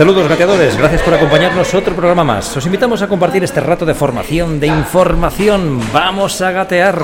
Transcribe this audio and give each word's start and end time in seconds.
Saludos 0.00 0.30
gateadores, 0.30 0.78
gracias 0.78 1.02
por 1.02 1.12
acompañarnos 1.12 1.74
otro 1.74 1.94
programa 1.94 2.24
más. 2.24 2.56
Os 2.56 2.64
invitamos 2.64 3.02
a 3.02 3.06
compartir 3.06 3.44
este 3.44 3.60
rato 3.60 3.84
de 3.84 3.92
formación, 3.92 4.58
de 4.58 4.66
información. 4.66 5.78
Vamos 5.92 6.40
a 6.40 6.52
gatear. 6.52 7.02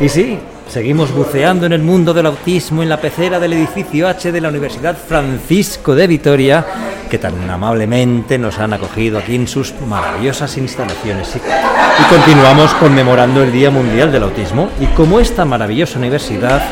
Y 0.00 0.08
sí, 0.08 0.38
seguimos 0.70 1.12
buceando 1.12 1.66
en 1.66 1.74
el 1.74 1.82
mundo 1.82 2.14
del 2.14 2.24
autismo 2.24 2.82
en 2.82 2.88
la 2.88 2.98
pecera 2.98 3.38
del 3.38 3.52
edificio 3.52 4.08
H 4.08 4.32
de 4.32 4.40
la 4.40 4.48
Universidad 4.48 4.96
Francisco 4.96 5.94
de 5.94 6.06
Vitoria, 6.06 6.64
que 7.10 7.18
tan 7.18 7.50
amablemente 7.50 8.38
nos 8.38 8.58
han 8.58 8.72
acogido 8.72 9.18
aquí 9.18 9.34
en 9.34 9.46
sus 9.46 9.74
maravillosas 9.86 10.56
instalaciones. 10.56 11.36
Y, 11.36 12.14
continuamos 12.14 12.72
conmemorando 12.76 13.42
el 13.42 13.52
Día 13.52 13.70
Mundial 13.70 14.10
del 14.12 14.22
Autismo. 14.22 14.70
Y 14.80 14.86
como 14.86 15.20
esta 15.20 15.44
maravillosa 15.44 15.98
universidad 15.98 16.62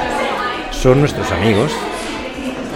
son 0.70 1.00
nuestros 1.00 1.30
amigos, 1.30 1.72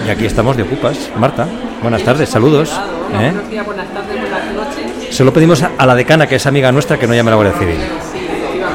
y 0.07 0.11
aquí 0.11 0.27
estamos 0.27 0.57
de 0.57 0.63
ocupas. 0.65 1.11
Marta, 1.17 1.47
buenas 1.81 2.03
tardes, 2.03 2.29
saludos. 2.29 2.71
¿Eh? 2.71 3.31
Buenos 3.31 3.51
días, 3.51 3.67
buenas 3.67 3.89
tardes, 3.89 4.21
buenas 4.21 4.53
noches. 4.55 5.15
Se 5.17 5.25
lo 5.25 5.33
pedimos 5.33 5.63
a, 5.63 5.87
la 5.87 5.95
decana, 5.95 6.27
que 6.27 6.37
es 6.37 6.47
amiga 6.47 6.73
nuestra, 6.73 6.99
que 6.99 7.07
no 7.07 7.15
llame 7.15 7.31
a 7.31 7.33
la 7.33 7.37
Guardia 7.37 7.59
Civil. 7.59 7.79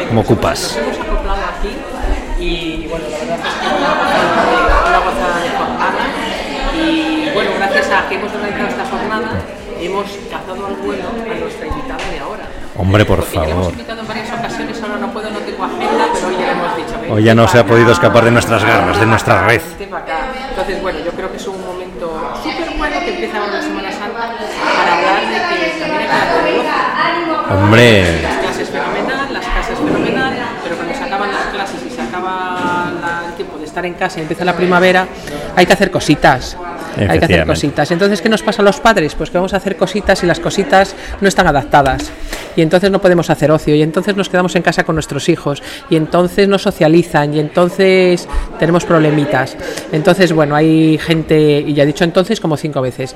Como 0.10 0.22
ocupas. 0.22 0.78
La 7.90 8.10
que 8.10 8.16
hemos 8.16 8.34
organizado 8.34 8.68
esta 8.68 8.86
jornada 8.86 9.32
hemos 9.80 10.06
cazado 10.30 10.66
al 10.68 10.76
vuelo 10.76 11.04
a 11.08 11.40
nuestra 11.40 11.68
invitada 11.68 12.04
de 12.12 12.20
ahora. 12.20 12.44
Hombre, 12.76 13.06
por 13.06 13.20
Porque 13.20 13.36
ya 13.38 13.42
le 13.46 13.52
hemos 13.52 13.64
favor. 13.64 13.72
invitado 13.74 14.02
en 14.02 14.08
varias 14.08 14.32
ocasiones, 14.32 14.82
ahora 14.84 14.98
no 15.00 15.14
puedo, 15.14 15.30
no 15.32 15.40
tengo 15.40 15.64
agenda, 15.64 16.06
pero 16.14 16.28
hoy 16.28 16.36
ya 16.38 16.52
hemos 16.52 16.76
dicho. 16.76 16.92
"Vente 17.00 17.12
Hoy 17.14 17.24
ya 17.24 17.34
no 17.36 17.48
se 17.48 17.60
ha 17.60 17.66
podido 17.66 17.92
escapar 17.92 18.26
de 18.26 18.32
nuestras 18.32 18.64
garras, 18.64 19.00
de 19.00 19.06
nuestra 19.06 19.48
red. 19.48 19.62
vente 19.62 19.88
para 19.88 20.04
acá". 20.04 20.18
Entonces, 20.50 20.82
bueno, 20.82 21.00
yo 21.00 21.12
creo 21.12 21.32
que 21.32 21.38
es 21.38 21.48
un 21.48 21.66
momento 21.66 22.34
súper 22.44 22.78
bueno 22.78 23.00
que 23.00 23.10
empieza 23.14 23.38
ahora 23.38 23.54
la 23.54 23.62
Semana 23.62 23.92
Santa 23.92 24.14
para 24.14 24.94
hablar 24.98 25.22
de 25.22 25.26
que 25.28 25.80
también 25.80 26.02
hay 26.02 26.08
que 26.08 26.08
dar 26.08 26.48
el 26.48 26.60
ocio. 26.60 27.47
Hombre, 27.58 28.22
Las 28.22 28.38
clases 28.40 28.70
fenomenal, 28.70 29.34
las 29.34 29.46
clases 29.46 29.78
fenomenal, 29.78 30.34
pero 30.64 30.76
cuando 30.76 30.94
se 30.96 31.04
acaban 31.04 31.32
las 31.32 31.46
clases 31.54 31.80
y 31.86 31.90
se 31.90 32.02
acaba 32.02 32.92
la- 33.02 33.24
el 33.30 33.34
tiempo 33.34 33.58
de 33.58 33.66
estar 33.66 33.86
en 33.86 33.94
casa 33.96 34.20
y 34.20 34.22
empieza 34.22 34.46
la 34.46 34.56
primavera, 34.56 35.08
hay 35.56 35.66
que 35.66 35.74
hacer 35.74 35.90
cositas. 35.92 36.56
Hay 36.98 37.20
que 37.20 37.26
hacer 37.26 37.46
cositas. 37.46 37.92
Entonces, 37.92 38.22
¿qué 38.24 38.30
nos 38.30 38.42
pasa 38.42 38.64
a 38.64 38.66
los 38.66 38.80
padres? 38.80 39.14
Pues 39.14 39.30
que 39.30 39.38
vamos 39.38 39.54
a 39.54 39.58
hacer 39.58 39.76
cositas 39.78 40.24
y 40.24 40.26
las 40.26 40.40
cositas 40.40 40.96
no 41.22 41.28
están 41.28 41.46
adaptadas. 41.46 42.10
Y 42.56 42.64
entonces 42.64 42.90
no 42.90 43.00
podemos 43.00 43.30
hacer 43.30 43.52
ocio. 43.52 43.76
Y 43.76 43.84
entonces 43.84 44.16
nos 44.16 44.30
quedamos 44.30 44.56
en 44.56 44.64
casa 44.64 44.84
con 44.84 44.96
nuestros 44.96 45.30
hijos. 45.30 45.62
Y 45.92 45.96
entonces 45.96 46.48
nos 46.48 46.64
socializan. 46.64 47.36
Y 47.36 47.40
entonces 47.40 48.28
tenemos 48.58 48.84
problemitas. 48.84 49.56
Entonces, 49.92 50.34
bueno, 50.34 50.56
hay 50.56 50.98
gente, 50.98 51.60
y 51.68 51.74
ya 51.76 51.84
he 51.84 51.86
dicho 51.86 52.04
entonces 52.04 52.40
como 52.40 52.58
cinco 52.58 52.82
veces, 52.82 53.16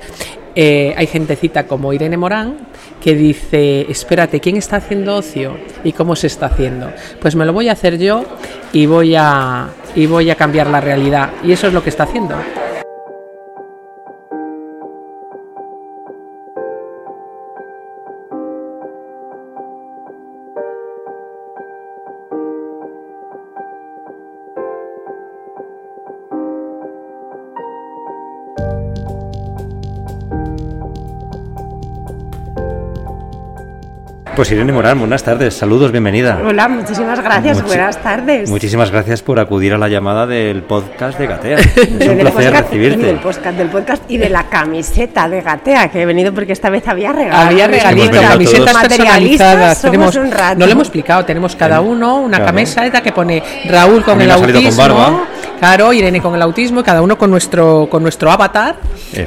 eh, 0.56 0.94
hay 0.98 1.08
gentecita 1.08 1.66
como 1.68 1.94
Irene 1.94 2.18
Morán 2.18 2.58
que 3.02 3.16
dice, 3.16 3.86
espérate, 3.90 4.40
¿quién 4.40 4.58
está 4.58 4.78
haciendo 4.78 5.16
ocio 5.16 5.58
y 5.84 5.94
cómo 5.94 6.16
se 6.16 6.28
está 6.28 6.48
haciendo? 6.48 6.92
Pues 7.20 7.36
me 7.36 7.46
lo 7.46 7.54
voy 7.54 7.70
a 7.70 7.72
hacer 7.72 7.98
yo 7.98 8.24
y 8.74 8.86
voy 8.86 9.16
a, 9.16 9.70
y 9.96 10.06
voy 10.06 10.30
a 10.30 10.36
cambiar 10.36 10.68
la 10.68 10.82
realidad. 10.82 11.32
Y 11.44 11.52
eso 11.52 11.68
es 11.68 11.74
lo 11.74 11.84
que 11.84 11.90
está 11.90 12.04
haciendo. 12.04 12.36
Pues 34.42 34.52
Irene 34.54 34.72
Morán, 34.74 34.98
buenas 34.98 35.22
tardes, 35.24 35.54
saludos, 35.54 35.92
bienvenida. 35.92 36.40
Hola, 36.44 36.68
muchísimas 36.68 37.22
gracias, 37.22 37.60
Muchi- 37.62 37.68
buenas 37.68 38.02
tardes. 38.02 38.50
Muchísimas 38.50 38.90
gracias 38.90 39.22
por 39.22 39.40
acudir 39.40 39.72
a 39.72 39.78
la 39.78 39.88
llamada 39.88 40.26
del 40.26 40.64
podcast 40.64 41.20
de 41.20 41.28
Gatea. 41.28 41.60
Es 41.60 41.78
un 41.92 42.00
Del 42.00 42.18
placer 42.22 42.52
podcast- 42.52 42.62
recibirte. 42.64 43.06
Del 43.06 43.20
podcast, 43.20 43.56
del 43.56 43.68
podcast 43.70 44.04
y 44.10 44.18
de 44.18 44.30
la 44.30 44.50
camiseta 44.50 45.30
de 45.30 45.42
Gatea, 45.44 45.92
que 45.92 46.02
he 46.02 46.06
venido 46.08 46.34
porque 46.34 46.54
esta 46.54 46.72
vez 46.72 46.88
había 46.88 47.12
regalos. 47.12 47.38
Había 47.52 47.68
venido 47.68 48.20
camisetas 48.20 48.78
personalizadas. 48.88 49.80
Tenemos, 49.84 50.16
un 50.16 50.32
rato. 50.32 50.58
no 50.58 50.66
lo 50.66 50.72
hemos 50.72 50.88
explicado, 50.88 51.24
tenemos 51.24 51.56
cada 51.56 51.80
uno 51.82 52.16
una 52.18 52.38
Claro. 52.38 52.46
camiseta 52.52 53.02
que 53.04 53.12
pone 53.12 53.44
Raúl 53.70 54.04
con 54.04 54.20
el 54.22 54.28
salido 54.32 54.48
con 54.48 54.56
autismo, 54.56 54.82
barba. 54.82 55.24
Claro, 55.62 55.94
Irene 55.94 56.20
con 56.20 56.34
el 56.34 56.42
autismo, 56.42 56.80
y 56.80 56.84
cada 56.84 57.04
uno 57.04 57.18
con 57.20 57.30
nuestro 57.30 57.88
con 57.90 58.02
nuestro 58.02 58.32
avatar 58.32 58.76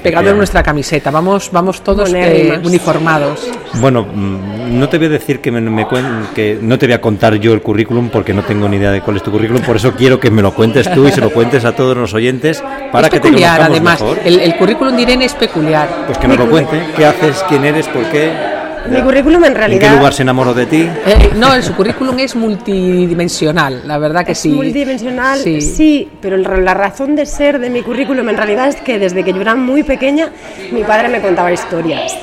pegado 0.03 0.31
en 0.31 0.37
nuestra 0.37 0.63
camiseta. 0.65 1.11
Vamos, 1.13 1.49
vamos 1.53 1.83
todos 1.83 2.13
eh, 2.13 2.59
uniformados. 2.65 3.49
Bueno, 3.75 4.03
mm, 4.03 4.79
no 4.81 4.89
te 4.89 4.99
voy 4.99 5.07
a 5.07 5.11
decir 5.11 5.41
que 5.41 5.53
me, 5.53 5.61
me 5.61 5.87
cuen- 5.87 6.27
que 6.35 6.59
no 6.61 6.77
te 6.79 6.87
voy 6.87 6.95
a 6.95 7.01
contar 7.01 7.35
yo 7.37 7.53
el 7.53 7.63
currículum 7.63 8.09
porque 8.09 8.35
no 8.35 8.43
tengo 8.43 8.69
ni 8.69 8.79
idea 8.79 8.91
de 8.91 9.01
cuál 9.01 9.17
es 9.19 9.23
tu 9.23 9.31
currículum, 9.31 9.63
por 9.63 9.77
eso 9.77 9.93
quiero 9.93 10.19
que 10.19 10.31
me 10.31 10.43
lo 10.43 10.53
cuentes 10.55 10.91
tú 10.93 11.07
y 11.07 11.13
se 11.13 11.21
lo 11.21 11.31
cuentes 11.31 11.65
a 11.65 11.73
todos 11.77 11.97
los 11.97 12.13
oyentes 12.15 12.63
para 12.91 13.07
es 13.07 13.13
que 13.13 13.21
te 13.21 13.29
peculiar, 13.29 13.59
conozcamos 13.59 13.77
además. 13.77 14.01
mejor. 14.01 14.19
El, 14.25 14.41
el 14.41 14.57
currículum 14.57 14.97
de 14.97 15.03
Irene 15.03 15.25
es 15.27 15.35
peculiar. 15.35 15.89
Pues 16.07 16.19
que 16.19 16.27
nos 16.27 16.39
lo 16.39 16.51
cuente, 16.51 16.83
qué 16.97 17.07
haces, 17.07 17.45
quién 17.49 17.65
eres, 17.65 17.87
por 17.89 18.03
qué, 18.11 18.33
Mi 18.91 19.01
currículum 19.03 19.43
en 19.45 19.45
en 19.49 19.53
qué 19.55 19.59
realidad 19.59 19.97
lugar 19.97 20.13
se 20.13 20.23
enamoró 20.23 20.53
de 20.55 20.67
ti. 20.67 20.83
Eh, 21.07 21.31
no, 21.37 21.61
su 21.63 21.75
currículum 21.75 22.19
es 22.19 22.37
multidimensional, 22.37 23.83
la 23.87 23.99
verdad 23.99 24.25
que 24.27 24.33
es 24.33 24.39
sí. 24.39 24.51
multidimensional, 24.51 25.39
Sí. 25.39 25.61
sí. 25.61 26.09
pero 26.21 26.37
el- 26.37 26.65
la 26.65 26.75
razón 26.75 27.17
de 27.17 27.27
ser 27.27 27.59
de 27.59 27.71
mi 27.71 27.83
currículum 27.83 28.29
en 28.29 28.37
realidad 28.37 28.69
es 28.69 28.77
que 28.77 28.99
desde 28.99 29.25
que 29.25 29.33
yo 29.33 29.41
era 29.41 29.55
muy 29.55 29.83
pequeña 29.83 30.29
mi 30.73 30.83
padre 30.85 31.09
me 31.09 31.21
contaba 31.21 31.51
historias. 31.53 32.15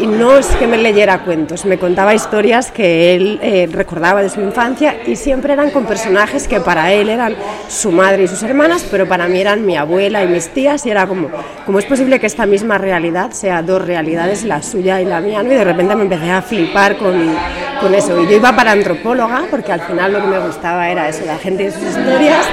Y 0.00 0.06
no 0.06 0.38
es 0.38 0.46
que 0.46 0.66
me 0.66 0.78
leyera 0.78 1.18
cuentos, 1.18 1.64
me 1.64 1.78
contaba 1.78 2.14
historias 2.14 2.72
que 2.72 3.14
él 3.14 3.38
eh, 3.42 3.68
recordaba 3.70 4.22
de 4.22 4.30
su 4.30 4.40
infancia 4.40 4.96
y 5.06 5.16
siempre 5.16 5.52
eran 5.52 5.70
con 5.70 5.84
personajes 5.84 6.48
que 6.48 6.60
para 6.60 6.92
él 6.92 7.08
eran 7.08 7.36
su 7.68 7.92
madre 7.92 8.24
y 8.24 8.28
sus 8.28 8.42
hermanas, 8.42 8.86
pero 8.90 9.06
para 9.06 9.28
mí 9.28 9.40
eran 9.40 9.64
mi 9.66 9.76
abuela 9.76 10.24
y 10.24 10.28
mis 10.28 10.48
tías 10.48 10.86
y 10.86 10.90
era 10.90 11.06
como, 11.06 11.28
¿cómo 11.66 11.78
es 11.78 11.84
posible 11.84 12.18
que 12.18 12.26
esta 12.26 12.46
misma 12.46 12.78
realidad 12.78 13.32
sea 13.32 13.62
dos 13.62 13.86
realidades, 13.86 14.44
la 14.44 14.62
suya 14.62 15.00
y 15.00 15.04
la 15.04 15.20
mía? 15.20 15.42
¿no? 15.42 15.52
Y 15.52 15.56
de 15.56 15.64
repente 15.64 15.94
me 15.94 16.02
empecé 16.02 16.30
a 16.30 16.42
flipar 16.42 16.96
con, 16.96 17.36
con 17.80 17.94
eso. 17.94 18.20
Y 18.20 18.26
yo 18.26 18.36
iba 18.36 18.56
para 18.56 18.72
antropóloga 18.72 19.44
porque 19.50 19.72
al 19.72 19.82
final 19.82 20.14
lo 20.14 20.20
que 20.22 20.26
me 20.26 20.38
gustaba 20.38 20.88
era 20.88 21.08
eso, 21.08 21.24
la 21.26 21.36
gente 21.36 21.64
y 21.64 21.70
sus 21.70 21.82
historias. 21.82 22.46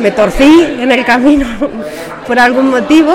Me 0.00 0.10
torcí 0.10 0.76
en 0.80 0.92
el 0.92 1.04
camino 1.04 1.46
por 2.26 2.38
algún 2.38 2.70
motivo 2.70 3.12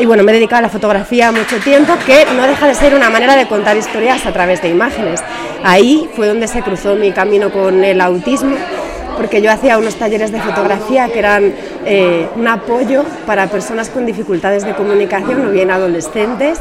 y 0.00 0.06
bueno, 0.06 0.22
me 0.22 0.32
he 0.32 0.34
dedicado 0.34 0.60
a 0.60 0.62
la 0.62 0.68
fotografía 0.70 1.30
mucho 1.30 1.58
tiempo, 1.58 1.92
que 2.06 2.24
no 2.34 2.46
deja 2.46 2.66
de 2.66 2.74
ser 2.74 2.94
una 2.94 3.10
manera 3.10 3.36
de 3.36 3.46
contar 3.46 3.76
historias 3.76 4.24
a 4.24 4.32
través 4.32 4.62
de 4.62 4.68
imágenes. 4.68 5.22
Ahí 5.62 6.08
fue 6.16 6.26
donde 6.26 6.48
se 6.48 6.62
cruzó 6.62 6.96
mi 6.96 7.12
camino 7.12 7.52
con 7.52 7.84
el 7.84 8.00
autismo, 8.00 8.56
porque 9.18 9.42
yo 9.42 9.50
hacía 9.50 9.76
unos 9.76 9.96
talleres 9.96 10.32
de 10.32 10.40
fotografía 10.40 11.08
que 11.08 11.18
eran 11.18 11.52
eh, 11.84 12.26
un 12.34 12.48
apoyo 12.48 13.04
para 13.26 13.48
personas 13.48 13.90
con 13.90 14.06
dificultades 14.06 14.64
de 14.64 14.74
comunicación, 14.74 15.46
o 15.46 15.50
bien 15.50 15.70
adolescentes, 15.70 16.60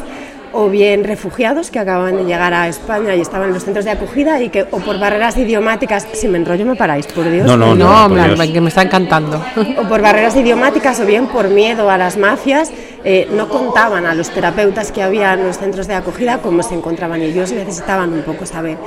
o 0.53 0.69
bien 0.69 1.03
refugiados 1.03 1.71
que 1.71 1.79
acaban 1.79 2.17
de 2.17 2.23
llegar 2.25 2.53
a 2.53 2.67
España 2.67 3.15
y 3.15 3.21
estaban 3.21 3.47
en 3.49 3.53
los 3.53 3.63
centros 3.63 3.85
de 3.85 3.91
acogida 3.91 4.41
y 4.41 4.49
que 4.49 4.63
o 4.63 4.79
por 4.79 4.99
barreras 4.99 5.37
idiomáticas, 5.37 6.07
si 6.13 6.27
me 6.27 6.37
enrollo 6.37 6.65
me 6.65 6.75
paráis, 6.75 7.05
por 7.07 7.29
Dios. 7.29 7.45
No, 7.45 7.55
no, 7.57 7.75
No, 7.75 8.09
Dios. 8.09 8.47
que 8.51 8.61
me 8.61 8.69
está 8.69 8.81
encantando. 8.81 9.41
o 9.77 9.87
por 9.87 10.01
barreras 10.01 10.35
idiomáticas 10.35 10.99
o 10.99 11.05
bien 11.05 11.27
por 11.27 11.49
miedo 11.49 11.89
a 11.89 11.97
las 11.97 12.17
mafias, 12.17 12.71
eh, 13.03 13.27
no 13.31 13.47
contaban 13.47 14.05
a 14.05 14.13
los 14.13 14.29
terapeutas 14.29 14.91
que 14.91 15.01
había 15.01 15.33
en 15.33 15.45
los 15.47 15.57
centros 15.57 15.87
de 15.87 15.93
acogida 15.95 16.39
cómo 16.39 16.63
se 16.63 16.75
encontraban 16.75 17.21
y 17.21 17.25
ellos 17.25 17.51
necesitaban 17.51 18.11
un 18.13 18.23
poco 18.23 18.45
saber. 18.45 18.77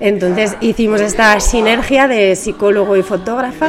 Entonces 0.00 0.56
hicimos 0.60 1.00
esta 1.00 1.38
sinergia 1.40 2.08
de 2.08 2.34
psicólogo 2.36 2.96
y 2.96 3.02
fotógrafa 3.02 3.68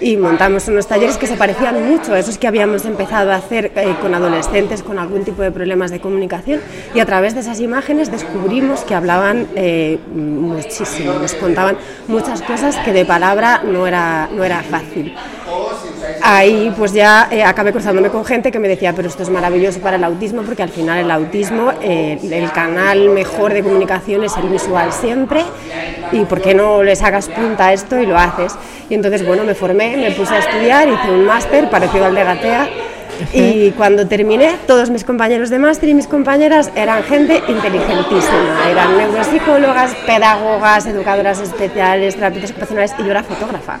y 0.00 0.16
montamos 0.16 0.68
unos 0.68 0.86
talleres 0.86 1.16
que 1.16 1.26
se 1.26 1.36
parecían 1.36 1.88
mucho 1.88 2.12
a 2.12 2.18
esos 2.18 2.38
que 2.38 2.46
habíamos 2.46 2.84
empezado 2.84 3.32
a 3.32 3.36
hacer 3.36 3.72
eh, 3.76 3.94
con 4.00 4.14
adolescentes 4.14 4.82
con 4.82 4.98
algún 4.98 5.24
tipo 5.24 5.42
de 5.42 5.50
problemas 5.50 5.90
de 5.90 6.00
comunicación 6.00 6.60
y 6.94 7.00
a 7.00 7.06
través 7.06 7.34
de 7.34 7.40
esas 7.40 7.60
imágenes 7.60 8.10
descubrimos 8.10 8.80
que 8.80 8.94
hablaban 8.94 9.46
eh, 9.54 9.98
muchísimo, 10.14 11.14
nos 11.14 11.34
contaban 11.34 11.76
muchas 12.08 12.42
cosas 12.42 12.76
que 12.78 12.92
de 12.92 13.04
palabra 13.04 13.62
no 13.64 13.86
era, 13.86 14.28
no 14.32 14.44
era 14.44 14.62
fácil. 14.62 15.14
Ahí 16.26 16.74
pues 16.76 16.92
ya 16.92 17.28
eh, 17.30 17.44
acabé 17.44 17.72
cruzándome 17.72 18.08
con 18.08 18.24
gente 18.24 18.50
que 18.50 18.58
me 18.58 18.66
decía, 18.66 18.92
pero 18.94 19.08
esto 19.08 19.22
es 19.22 19.30
maravilloso 19.30 19.80
para 19.80 19.96
el 19.96 20.04
autismo, 20.04 20.42
porque 20.42 20.62
al 20.62 20.70
final 20.70 20.98
el 20.98 21.10
autismo, 21.10 21.72
eh, 21.80 22.18
el 22.20 22.50
canal 22.50 23.10
mejor 23.10 23.54
de 23.54 23.62
comunicación 23.62 24.24
es 24.24 24.36
el 24.36 24.48
visual 24.48 24.92
siempre, 24.92 25.42
y 26.10 26.24
¿por 26.24 26.40
qué 26.40 26.54
no 26.54 26.82
le 26.82 26.96
sacas 26.96 27.28
punta 27.28 27.68
a 27.68 27.72
esto 27.72 28.00
y 28.00 28.06
lo 28.06 28.18
haces? 28.18 28.54
Y 28.90 28.94
entonces, 28.94 29.24
bueno, 29.24 29.44
me 29.44 29.54
formé, 29.54 29.96
me 29.96 30.10
puse 30.10 30.34
a 30.34 30.38
estudiar, 30.38 30.88
hice 30.88 31.10
un 31.10 31.24
máster 31.26 31.70
parecido 31.70 32.06
al 32.06 32.14
de 32.14 32.24
Gatea, 32.24 32.68
y 33.32 33.70
cuando 33.70 34.06
terminé, 34.06 34.56
todos 34.66 34.90
mis 34.90 35.04
compañeros 35.04 35.48
de 35.48 35.58
máster 35.58 35.88
y 35.88 35.94
mis 35.94 36.08
compañeras 36.08 36.70
eran 36.74 37.04
gente 37.04 37.40
inteligentísima, 37.48 38.68
eran 38.68 38.98
neuropsicólogas, 38.98 39.94
pedagogas, 40.06 40.86
educadoras 40.86 41.40
especiales, 41.40 42.16
terapeutas 42.16 42.50
ocupacionales, 42.50 42.94
y 42.98 43.04
yo 43.04 43.12
era 43.12 43.22
fotógrafa. 43.22 43.78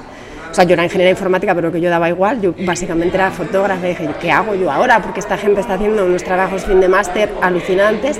Sea, 0.56 0.64
yo 0.64 0.72
era 0.72 0.84
ingeniera 0.84 1.10
informática, 1.10 1.54
pero 1.54 1.70
que 1.70 1.82
yo 1.82 1.90
daba 1.90 2.08
igual. 2.08 2.40
Yo 2.40 2.54
básicamente 2.64 3.14
era 3.14 3.30
fotógrafa 3.30 3.84
y 3.84 3.90
dije, 3.90 4.08
¿qué 4.18 4.30
hago 4.30 4.54
yo 4.54 4.72
ahora? 4.72 5.02
Porque 5.02 5.20
esta 5.20 5.36
gente 5.36 5.60
está 5.60 5.74
haciendo 5.74 6.06
unos 6.06 6.24
trabajos 6.24 6.64
fin 6.64 6.80
de 6.80 6.88
máster 6.88 7.30
alucinantes 7.42 8.18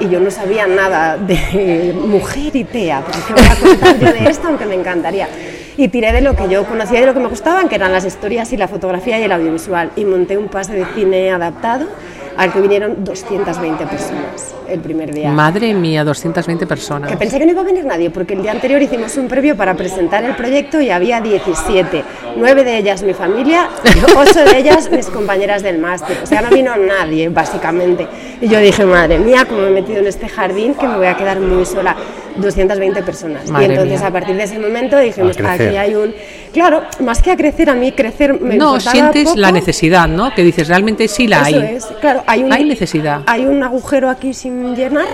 y 0.00 0.08
yo 0.08 0.18
no 0.18 0.30
sabía 0.30 0.66
nada 0.66 1.18
de 1.18 1.94
mujer 2.08 2.56
y 2.56 2.64
TEA. 2.64 3.02
¿Por 3.02 3.12
qué 3.12 3.32
voy 3.34 3.44
a 3.44 3.56
contar 3.56 3.98
yo 3.98 4.10
de 4.10 4.30
esto? 4.30 4.48
Aunque 4.48 4.64
me 4.64 4.74
encantaría. 4.74 5.28
Y 5.76 5.88
tiré 5.88 6.12
de 6.12 6.22
lo 6.22 6.34
que 6.34 6.48
yo 6.48 6.64
conocía 6.64 6.96
y 6.96 7.00
de 7.02 7.08
lo 7.08 7.12
que 7.12 7.20
me 7.20 7.28
gustaban, 7.28 7.68
que 7.68 7.74
eran 7.74 7.92
las 7.92 8.06
historias 8.06 8.50
y 8.54 8.56
la 8.56 8.68
fotografía 8.68 9.20
y 9.20 9.24
el 9.24 9.32
audiovisual. 9.32 9.90
Y 9.96 10.06
monté 10.06 10.38
un 10.38 10.48
pase 10.48 10.72
de 10.72 10.86
cine 10.94 11.30
adaptado 11.30 11.88
al 12.36 12.52
que 12.52 12.60
vinieron 12.60 13.04
220 13.04 13.86
personas 13.86 14.54
el 14.68 14.80
primer 14.80 15.12
día. 15.12 15.30
Madre 15.30 15.72
mía, 15.74 16.04
220 16.04 16.66
personas. 16.66 17.10
Que 17.10 17.16
pensé 17.16 17.38
que 17.38 17.46
no 17.46 17.52
iba 17.52 17.62
a 17.62 17.64
venir 17.64 17.84
nadie, 17.84 18.10
porque 18.10 18.34
el 18.34 18.42
día 18.42 18.52
anterior 18.52 18.80
hicimos 18.82 19.16
un 19.16 19.28
previo 19.28 19.56
para 19.56 19.74
presentar 19.74 20.24
el 20.24 20.34
proyecto 20.34 20.80
y 20.80 20.90
había 20.90 21.20
17. 21.20 22.04
Nueve 22.36 22.64
de 22.64 22.78
ellas 22.78 23.02
mi 23.02 23.14
familia, 23.14 23.68
ocho 24.16 24.44
de 24.44 24.58
ellas 24.58 24.90
mis 24.90 25.06
compañeras 25.06 25.62
del 25.62 25.78
máster. 25.78 26.18
O 26.22 26.26
sea, 26.26 26.42
no 26.42 26.50
vino 26.50 26.76
nadie, 26.76 27.28
básicamente. 27.28 28.06
Y 28.40 28.48
yo 28.48 28.58
dije, 28.58 28.84
madre 28.84 29.18
mía, 29.18 29.46
como 29.46 29.62
me 29.62 29.68
he 29.68 29.72
metido 29.72 30.00
en 30.00 30.06
este 30.06 30.28
jardín, 30.28 30.74
que 30.74 30.86
me 30.86 30.96
voy 30.96 31.06
a 31.06 31.16
quedar 31.16 31.40
muy 31.40 31.64
sola. 31.64 31.96
220 32.38 33.02
personas. 33.02 33.42
y 33.48 33.64
entonces 33.64 34.02
a 34.02 34.10
partir 34.10 34.36
de 34.36 34.44
ese 34.44 34.58
momento 34.58 34.98
dijimos, 34.98 35.36
aquí 35.38 35.76
hay 35.76 35.94
un... 35.94 36.14
Claro, 36.52 36.82
más 37.00 37.20
que 37.20 37.30
a 37.30 37.36
crecer, 37.36 37.68
a 37.68 37.74
mí 37.74 37.92
crecer 37.92 38.40
me 38.40 38.56
No, 38.56 38.80
sientes 38.80 39.36
la 39.36 39.52
necesidad, 39.52 40.08
¿no? 40.08 40.34
Que 40.34 40.42
dices, 40.42 40.68
realmente 40.68 41.06
sí 41.08 41.26
la 41.26 41.48
Eso 41.48 41.60
hay. 41.60 41.76
Es. 41.76 41.86
Claro, 42.00 42.22
hay, 42.26 42.44
un, 42.44 42.52
hay 42.52 42.64
necesidad. 42.64 43.22
Hay 43.26 43.44
un 43.44 43.62
agujero 43.62 44.08
aquí 44.08 44.32
sin 44.32 44.74
llenar 44.74 45.06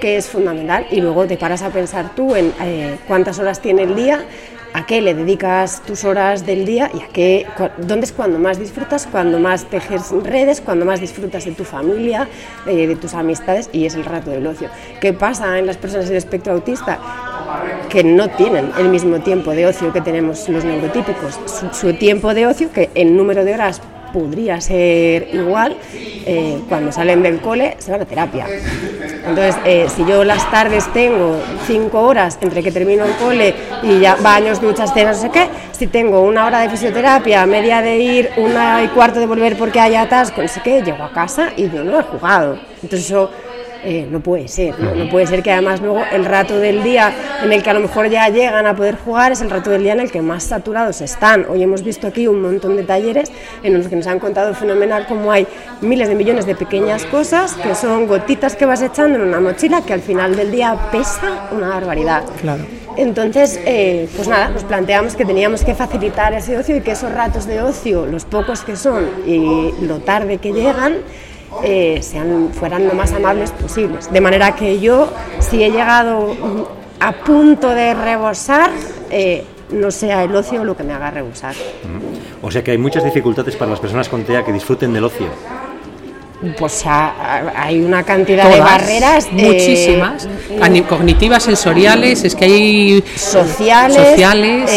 que 0.00 0.16
es 0.16 0.28
fundamental 0.28 0.86
y 0.90 1.00
luego 1.00 1.26
te 1.26 1.36
paras 1.36 1.62
a 1.62 1.70
pensar 1.70 2.14
tú 2.14 2.34
en 2.34 2.52
eh, 2.62 2.96
cuántas 3.06 3.38
horas 3.38 3.60
tiene 3.60 3.82
el 3.82 3.94
día 3.94 4.20
a 4.72 4.86
qué 4.86 5.00
le 5.00 5.14
dedicas 5.14 5.82
tus 5.82 6.04
horas 6.04 6.46
del 6.46 6.64
día 6.64 6.90
y 6.94 7.02
a 7.02 7.08
qué, 7.08 7.46
dónde 7.78 8.06
es 8.06 8.12
cuando 8.12 8.38
más 8.38 8.58
disfrutas, 8.58 9.06
cuando 9.06 9.38
más 9.38 9.64
tejes 9.64 10.10
redes, 10.10 10.60
cuando 10.60 10.84
más 10.84 11.00
disfrutas 11.00 11.44
de 11.44 11.52
tu 11.52 11.64
familia, 11.64 12.28
eh, 12.66 12.86
de 12.86 12.96
tus 12.96 13.14
amistades 13.14 13.70
y 13.72 13.86
es 13.86 13.94
el 13.94 14.04
rato 14.04 14.30
del 14.30 14.46
ocio. 14.46 14.68
¿Qué 15.00 15.12
pasa 15.12 15.58
en 15.58 15.66
las 15.66 15.76
personas 15.76 16.10
en 16.10 16.16
espectro 16.16 16.52
autista? 16.52 16.98
que 17.88 18.04
no 18.04 18.28
tienen 18.28 18.70
el 18.78 18.90
mismo 18.90 19.20
tiempo 19.20 19.52
de 19.52 19.66
ocio 19.66 19.90
que 19.90 20.02
tenemos 20.02 20.46
los 20.50 20.64
neurotípicos. 20.64 21.40
su 21.72 21.94
tiempo 21.94 22.34
de 22.34 22.46
ocio, 22.46 22.70
que 22.70 22.90
el 22.94 23.16
número 23.16 23.42
de 23.44 23.54
horas 23.54 23.80
podría 24.12 24.60
ser 24.60 25.28
igual, 25.32 25.76
eh, 25.92 26.60
cuando 26.68 26.92
salen 26.92 27.22
del 27.22 27.40
cole 27.40 27.76
se 27.78 27.90
van 27.90 28.02
a 28.02 28.04
terapia. 28.04 28.46
Entonces, 29.26 29.56
eh, 29.64 29.86
si 29.94 30.04
yo 30.06 30.24
las 30.24 30.50
tardes 30.50 30.90
tengo 30.92 31.40
cinco 31.66 32.00
horas 32.00 32.38
entre 32.40 32.62
que 32.62 32.72
termino 32.72 33.04
el 33.04 33.12
cole 33.12 33.54
y 33.82 34.00
ya 34.00 34.16
baños, 34.16 34.60
duchas, 34.60 34.92
cenas, 34.94 35.16
no 35.16 35.22
sé 35.22 35.30
qué, 35.30 35.48
si 35.72 35.86
tengo 35.86 36.22
una 36.22 36.46
hora 36.46 36.60
de 36.60 36.70
fisioterapia, 36.70 37.44
media 37.46 37.82
de 37.82 37.98
ir, 37.98 38.30
una 38.36 38.82
y 38.82 38.88
cuarto 38.88 39.20
de 39.20 39.26
volver 39.26 39.56
porque 39.56 39.80
hay 39.80 39.94
atasco, 39.94 40.42
no 40.42 40.48
sé 40.48 40.60
qué, 40.62 40.82
llego 40.82 41.02
a 41.02 41.12
casa 41.12 41.50
y 41.56 41.70
yo 41.70 41.84
no 41.84 41.98
he 42.00 42.02
jugado. 42.02 42.58
Entonces 42.82 43.06
eso 43.06 43.30
eh, 43.84 44.08
no 44.10 44.20
puede 44.20 44.48
ser, 44.48 44.78
¿no? 44.78 45.08
puede 45.10 45.26
ser 45.26 45.42
que 45.42 45.52
además 45.52 45.80
luego 45.80 46.02
el 46.12 46.24
rato 46.24 46.58
del 46.58 46.82
día 46.82 47.12
en 47.42 47.52
el 47.52 47.62
que 47.62 47.70
a 47.70 47.74
lo 47.74 47.80
mejor 47.80 48.08
ya 48.08 48.28
llegan 48.28 48.66
a 48.66 48.74
poder 48.74 48.96
jugar 48.96 49.32
es 49.32 49.40
el 49.40 49.50
rato 49.50 49.70
del 49.70 49.82
día 49.82 49.92
en 49.92 50.00
el 50.00 50.10
que 50.10 50.20
más 50.20 50.44
saturados 50.44 51.00
están. 51.00 51.46
Hoy 51.48 51.62
hemos 51.62 51.82
visto 51.82 52.06
aquí 52.06 52.26
un 52.26 52.42
montón 52.42 52.76
de 52.76 52.82
talleres 52.82 53.30
en 53.62 53.74
los 53.74 53.88
que 53.88 53.96
nos 53.96 54.06
han 54.06 54.18
contado 54.18 54.54
fenomenal 54.54 55.06
cómo 55.06 55.30
hay 55.30 55.46
miles 55.80 56.08
de 56.08 56.14
millones 56.14 56.46
de 56.46 56.54
pequeñas 56.54 57.04
cosas 57.04 57.54
que 57.54 57.74
son 57.74 58.06
gotitas 58.06 58.56
que 58.56 58.66
vas 58.66 58.82
echando 58.82 59.18
en 59.18 59.24
una 59.24 59.40
mochila 59.40 59.82
que 59.82 59.92
al 59.92 60.00
final 60.00 60.34
del 60.34 60.50
día 60.50 60.76
pesa 60.90 61.48
una 61.52 61.68
barbaridad. 61.68 62.24
Claro. 62.40 62.64
Entonces, 62.96 63.60
eh, 63.64 64.08
pues 64.16 64.26
nada, 64.26 64.48
nos 64.48 64.64
planteamos 64.64 65.14
que 65.14 65.24
teníamos 65.24 65.62
que 65.62 65.72
facilitar 65.74 66.34
ese 66.34 66.58
ocio 66.58 66.76
y 66.76 66.80
que 66.80 66.90
esos 66.90 67.12
ratos 67.12 67.46
de 67.46 67.62
ocio, 67.62 68.06
los 68.06 68.24
pocos 68.24 68.62
que 68.62 68.74
son 68.74 69.08
y 69.24 69.72
lo 69.82 70.00
tarde 70.00 70.38
que 70.38 70.52
llegan, 70.52 70.96
eh, 71.62 72.00
sean, 72.02 72.50
fueran 72.52 72.86
lo 72.86 72.94
más 72.94 73.12
amables 73.12 73.50
posibles. 73.52 74.10
De 74.12 74.20
manera 74.20 74.54
que 74.54 74.80
yo, 74.80 75.12
si 75.40 75.62
he 75.62 75.70
llegado 75.70 76.36
a 77.00 77.12
punto 77.12 77.70
de 77.70 77.94
rebosar, 77.94 78.70
eh, 79.10 79.44
no 79.70 79.90
sea 79.90 80.24
el 80.24 80.34
ocio 80.34 80.64
lo 80.64 80.76
que 80.76 80.84
me 80.84 80.92
haga 80.92 81.10
rebosar. 81.10 81.54
O 82.42 82.50
sea 82.50 82.62
que 82.62 82.72
hay 82.72 82.78
muchas 82.78 83.04
dificultades 83.04 83.56
para 83.56 83.70
las 83.70 83.80
personas 83.80 84.08
con 84.08 84.24
TEA 84.24 84.44
que 84.44 84.52
disfruten 84.52 84.92
del 84.92 85.04
ocio. 85.04 85.26
Pues 86.56 86.84
hay 86.86 87.80
una 87.80 88.04
cantidad 88.04 88.48
de 88.48 88.60
barreras. 88.60 89.26
Eh, 89.26 89.30
muchísimas. 89.32 90.28
cognitivas, 90.88 91.42
sensoriales, 91.42 92.22
es 92.22 92.36
que 92.36 92.44
hay. 92.44 93.04
Sociales. 93.16 93.96
sociales 93.96 94.70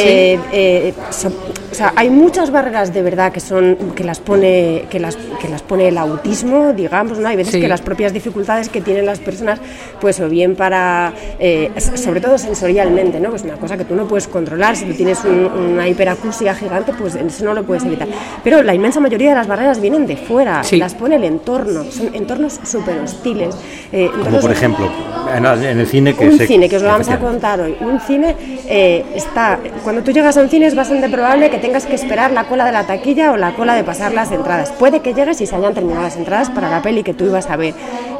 o 1.71 1.73
sea, 1.73 1.93
hay 1.95 2.09
muchas 2.09 2.51
barreras 2.51 2.93
de 2.93 3.01
verdad 3.01 3.31
que 3.31 3.39
son 3.39 3.77
que 3.95 4.03
las 4.03 4.19
pone 4.19 4.85
que 4.89 4.99
las 4.99 5.15
que 5.15 5.47
las 5.47 5.61
pone 5.61 5.87
el 5.87 5.97
autismo, 5.97 6.73
digamos, 6.73 7.17
¿no? 7.17 7.27
Hay 7.27 7.37
veces 7.37 7.55
que 7.55 7.67
las 7.67 7.81
propias 7.81 8.11
dificultades 8.11 8.67
que 8.67 8.81
tienen 8.81 9.05
las 9.05 9.19
personas, 9.19 9.59
pues 10.01 10.19
o 10.19 10.27
bien 10.27 10.55
para, 10.55 11.13
eh, 11.39 11.71
sobre 11.95 12.19
todo 12.19 12.37
sensorialmente, 12.37 13.19
¿no? 13.19 13.29
Pues 13.29 13.43
una 13.43 13.55
cosa 13.55 13.77
que 13.77 13.85
tú 13.85 13.95
no 13.95 14.07
puedes 14.07 14.27
controlar. 14.27 14.75
Si 14.75 14.85
tú 14.85 14.93
tienes 14.93 15.19
una 15.23 15.87
hiperacusia 15.87 16.53
gigante, 16.55 16.93
pues 16.93 17.15
eso 17.15 17.45
no 17.45 17.53
lo 17.53 17.63
puedes 17.63 17.83
evitar. 17.83 18.07
Pero 18.43 18.61
la 18.63 18.73
inmensa 18.73 18.99
mayoría 18.99 19.29
de 19.29 19.35
las 19.35 19.47
barreras 19.47 19.79
vienen 19.79 20.05
de 20.07 20.17
fuera, 20.17 20.61
las 20.71 20.93
pone 20.95 21.15
el 21.15 21.23
entorno, 21.23 21.85
son 21.89 22.13
entornos 22.13 22.59
súper 22.63 22.99
hostiles. 22.99 23.55
Eh, 23.91 24.09
Como 24.23 24.39
por 24.39 24.51
ejemplo, 24.51 24.91
en, 25.37 25.79
el 25.79 25.87
cine 25.87 26.15
que 26.15 26.27
un 26.27 26.39
cine 26.39 26.69
que 26.69 26.77
os 26.77 26.81
lo 26.81 26.89
vamos 26.89 27.09
a 27.09 27.19
contar 27.19 27.59
hoy. 27.59 27.75
Un 27.81 27.99
cine 27.99 28.35
eh, 28.67 29.05
está 29.15 29.59
cuando 29.83 30.03
tú 30.03 30.11
llegas 30.11 30.37
a 30.37 30.41
un 30.41 30.49
cine 30.49 30.67
es 30.67 30.75
bastante 30.75 31.09
probable 31.09 31.49
que 31.49 31.57
tengas 31.57 31.85
que 31.85 31.95
esperar 31.95 32.31
la 32.31 32.45
cola 32.45 32.65
de 32.65 32.71
la 32.71 32.85
taquilla 32.85 33.31
o 33.31 33.37
la 33.37 33.53
cola 33.53 33.75
de 33.75 33.83
pasar 33.83 34.13
las 34.13 34.31
entradas. 34.31 34.71
Puede 34.71 35.01
que 35.01 35.13
llegues 35.13 35.41
y 35.41 35.45
se 35.45 35.55
hayan 35.55 35.73
terminado 35.73 36.03
las 36.03 36.17
entradas 36.17 36.49
para 36.49 36.69
la 36.69 36.81
peli 36.81 37.03
que 37.03 37.13
tú 37.13 37.25
ibas 37.25 37.49
a 37.49 37.55
ver. 37.55 37.73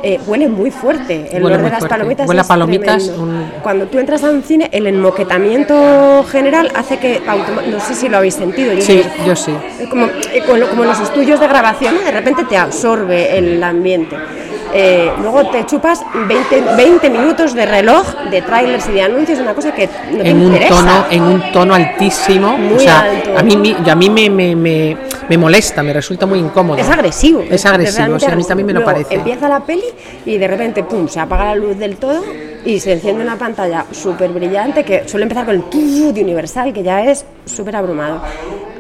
Eh, 0.04 0.20
huele 0.26 0.48
muy 0.48 0.72
fuerte. 0.72 1.30
El 1.32 1.46
olor 1.46 1.62
de 1.62 1.70
las 1.70 1.86
palomitas. 1.86 2.28
Huele 2.28 2.42
a 2.42 2.44
palomitas. 2.44 3.12
Cuando 3.62 3.86
tú 3.88 4.00
entras 4.00 4.24
a 4.24 4.32
un 4.32 4.44
cine, 4.44 4.70
el 4.72 4.88
enmoquetamiento 4.88 6.24
general 6.24 6.72
hace 6.76 6.98
que. 6.98 7.22
No 7.70 7.80
sé 7.80 7.96
si 7.96 8.10
lo 8.10 8.18
habéis 8.18 8.36
sentido. 8.36 8.74
Yo 8.74 8.82
sí, 8.82 9.02
yo 9.26 9.36
sí. 9.36 9.54
Como, 9.90 10.08
eh, 10.08 10.44
como, 10.48 10.84
los 10.84 11.00
estudios 11.00 11.40
de 11.40 11.48
grabación, 11.48 11.96
de 12.04 12.12
repente 12.12 12.44
te 12.46 12.58
absorbe 12.58 13.38
el 13.38 13.64
ambiente. 13.64 14.16
Eh, 14.74 15.12
luego 15.22 15.50
te 15.50 15.66
chupas 15.66 16.02
20, 16.28 16.76
20, 16.78 17.10
minutos 17.10 17.54
de 17.54 17.66
reloj 17.66 18.06
de 18.30 18.42
trailers 18.42 18.88
y 18.90 18.94
de 18.94 19.02
anuncios, 19.02 19.40
una 19.40 19.54
cosa 19.54 19.74
que 19.74 19.88
no 19.88 20.24
te 20.24 20.30
en 20.30 20.42
un 20.42 20.60
tono 20.68 21.06
En 21.10 21.24
un 21.24 21.52
tono 21.52 21.74
altísimo. 21.74 22.58
Muy 22.58 22.86
alto. 22.88 23.38
A 23.38 23.44
mí, 23.44 23.76
a 23.90 23.96
mí 23.96 24.10
me, 24.10 24.30
me, 24.30 24.56
me, 24.56 24.98
me, 25.28 25.38
molesta, 25.38 25.84
me 25.84 25.94
resulta 25.94 26.26
muy 26.26 26.40
incómodo. 26.40 26.78
Es 26.78 26.90
agresivo. 26.90 27.44
Es 27.50 27.66
agresivo, 27.66 28.16
a 28.16 28.36
mí 28.36 28.44
también 28.44 28.68
me 28.68 28.74
lo 28.74 28.84
parece. 28.84 29.16
Empieza 29.16 29.50
la 29.50 29.62
peli 29.62 29.84
y 30.26 30.38
de 30.38 30.48
repente, 30.48 30.84
pum, 30.84 31.08
se 31.08 31.20
apaga 31.20 31.46
la 31.46 31.56
luz 31.56 31.78
del 31.78 31.98
todo 31.98 32.24
y 32.66 32.80
se 32.80 32.94
enciende 32.94 33.24
una 33.24 33.38
pantalla 33.38 33.86
súper 33.92 34.30
brillante 34.30 34.84
que 34.84 35.08
suele 35.08 35.24
empezar 35.24 35.46
con 35.46 35.56
el 35.56 36.14
de 36.14 36.22
universal, 36.22 36.72
que 36.74 36.84
ya 36.84 37.04
es 37.04 37.26
súper 37.46 37.76
abrumado 37.76 38.22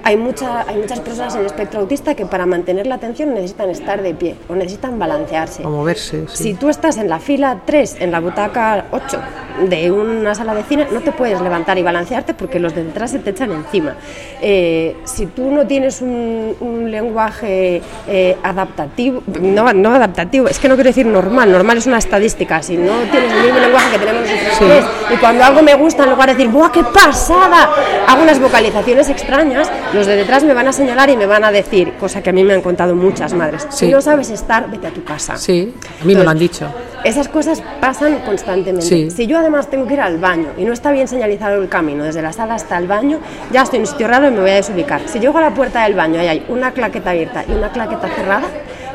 hay, 0.03 0.17
mucha, 0.17 0.61
hay 0.67 0.77
muchas 0.77 0.99
personas 0.99 1.33
en 1.35 1.41
el 1.41 1.47
espectro 1.47 1.79
autista 1.79 2.15
que 2.15 2.25
para 2.25 2.45
mantener 2.45 2.87
la 2.87 2.95
atención 2.95 3.33
necesitan 3.33 3.69
estar 3.69 4.01
de 4.01 4.13
pie 4.13 4.35
o 4.49 4.55
necesitan 4.55 4.97
balancearse. 4.99 5.65
O 5.65 5.69
moverse. 5.69 6.27
Si 6.27 6.53
tú 6.53 6.69
estás 6.69 6.97
en 6.97 7.09
la 7.09 7.19
fila 7.19 7.61
3, 7.65 7.97
en 7.99 8.11
la 8.11 8.19
butaca 8.19 8.85
8 8.91 9.19
de 9.67 9.91
una 9.91 10.35
sala 10.35 10.53
de 10.53 10.63
cine, 10.63 10.87
no 10.91 11.01
te 11.01 11.11
puedes 11.11 11.41
levantar 11.41 11.77
y 11.77 11.83
balancearte 11.83 12.33
porque 12.33 12.59
los 12.59 12.75
de 12.75 12.83
detrás 12.83 13.11
se 13.11 13.19
te 13.19 13.31
echan 13.31 13.51
encima. 13.51 13.95
Eh, 14.41 14.97
si 15.05 15.27
tú 15.27 15.51
no 15.51 15.65
tienes 15.67 16.01
un, 16.01 16.89
lenguaje 16.91 17.81
eh, 18.07 18.37
adaptativo, 18.43 19.23
no, 19.39 19.71
no, 19.73 19.93
adaptativo, 19.93 20.47
es 20.47 20.59
que 20.59 20.67
no 20.67 20.75
quiero 20.75 20.89
decir 20.89 21.05
normal, 21.05 21.51
normal 21.51 21.77
es 21.77 21.85
una 21.85 21.99
estadística, 21.99 22.61
si 22.61 22.75
no 22.75 22.93
tienes 23.11 23.31
el 23.31 23.43
mismo 23.43 23.59
lenguaje 23.59 23.91
que 23.91 23.99
tenemos 23.99 24.21
nosotros 24.29 24.85
y 25.13 25.17
cuando 25.17 25.43
algo 25.43 25.61
me 25.61 25.75
gusta, 25.75 26.03
en 26.03 26.09
lugar 26.09 26.29
de 26.29 26.35
decir, 26.35 26.51
¡buah, 26.51 26.71
qué 26.71 26.83
pasada! 26.83 27.69
Hago 28.07 28.23
unas 28.23 28.39
vocalizaciones 28.39 29.09
extrañas, 29.09 29.71
los 29.93 30.07
de 30.07 30.15
detrás 30.15 30.43
me 30.43 30.53
van 30.53 30.67
a 30.67 30.73
señalar 30.73 31.09
y 31.09 31.17
me 31.17 31.27
van 31.27 31.43
a 31.43 31.51
decir, 31.51 31.93
cosa 31.99 32.21
que 32.21 32.29
a 32.29 32.33
mí 32.33 32.43
me 32.43 32.53
han 32.53 32.61
contado 32.61 32.95
muchas 32.95 33.33
madres, 33.33 33.67
si 33.69 33.87
no 33.89 34.01
sabes 34.01 34.29
estar, 34.29 34.69
vete 34.69 34.87
a 34.87 34.91
tu 34.91 35.03
casa. 35.03 35.37
Sí, 35.37 35.73
a 36.01 36.05
mí 36.05 36.15
me 36.15 36.23
lo 36.23 36.29
han 36.29 36.39
dicho. 36.39 36.67
Esas 37.03 37.27
cosas 37.27 37.63
pasan 37.79 38.19
constantemente. 38.19 38.85
Sí. 38.85 39.09
Si 39.09 39.25
yo 39.25 39.40
además 39.41 39.69
tengo 39.69 39.85
que 39.87 39.95
ir 39.95 40.01
al 40.01 40.17
baño 40.17 40.49
y 40.57 40.63
no 40.63 40.73
está 40.73 40.91
bien 40.91 41.07
señalizado 41.07 41.61
el 41.61 41.69
camino 41.69 42.03
desde 42.03 42.21
la 42.21 42.31
sala 42.31 42.55
hasta 42.55 42.77
el 42.77 42.87
baño, 42.87 43.19
ya 43.51 43.63
estoy 43.63 43.77
en 43.77 43.83
un 43.83 43.87
sitio 43.87 44.07
raro 44.07 44.27
y 44.27 44.31
me 44.31 44.39
voy 44.39 44.51
a 44.51 44.55
desubicar. 44.55 45.01
Si 45.07 45.19
llego 45.19 45.37
a 45.37 45.41
la 45.41 45.53
puerta 45.53 45.83
del 45.83 45.93
baño 45.93 46.21
y 46.21 46.27
hay 46.27 46.45
una 46.47 46.71
claqueta 46.71 47.11
abierta 47.11 47.43
y 47.47 47.51
una 47.51 47.71
claqueta 47.71 48.07
cerrada 48.07 48.47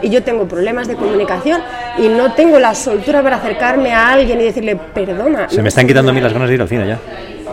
y 0.02 0.10
yo 0.10 0.22
tengo 0.22 0.46
problemas 0.46 0.88
de 0.88 0.94
comunicación 0.94 1.60
y 1.98 2.08
no 2.08 2.32
tengo 2.32 2.58
la 2.58 2.74
soltura 2.74 3.22
para 3.22 3.36
acercarme 3.36 3.92
a 3.92 4.12
alguien 4.12 4.40
y 4.40 4.44
decirle, 4.44 4.76
perdona. 4.76 5.48
Se 5.48 5.62
me 5.62 5.68
están 5.68 5.86
quitando 5.86 6.10
a 6.10 6.14
mí 6.14 6.20
las 6.20 6.32
ganas 6.32 6.48
de 6.48 6.54
ir 6.54 6.62
al 6.62 6.68
cine 6.68 6.86
ya. 6.86 6.98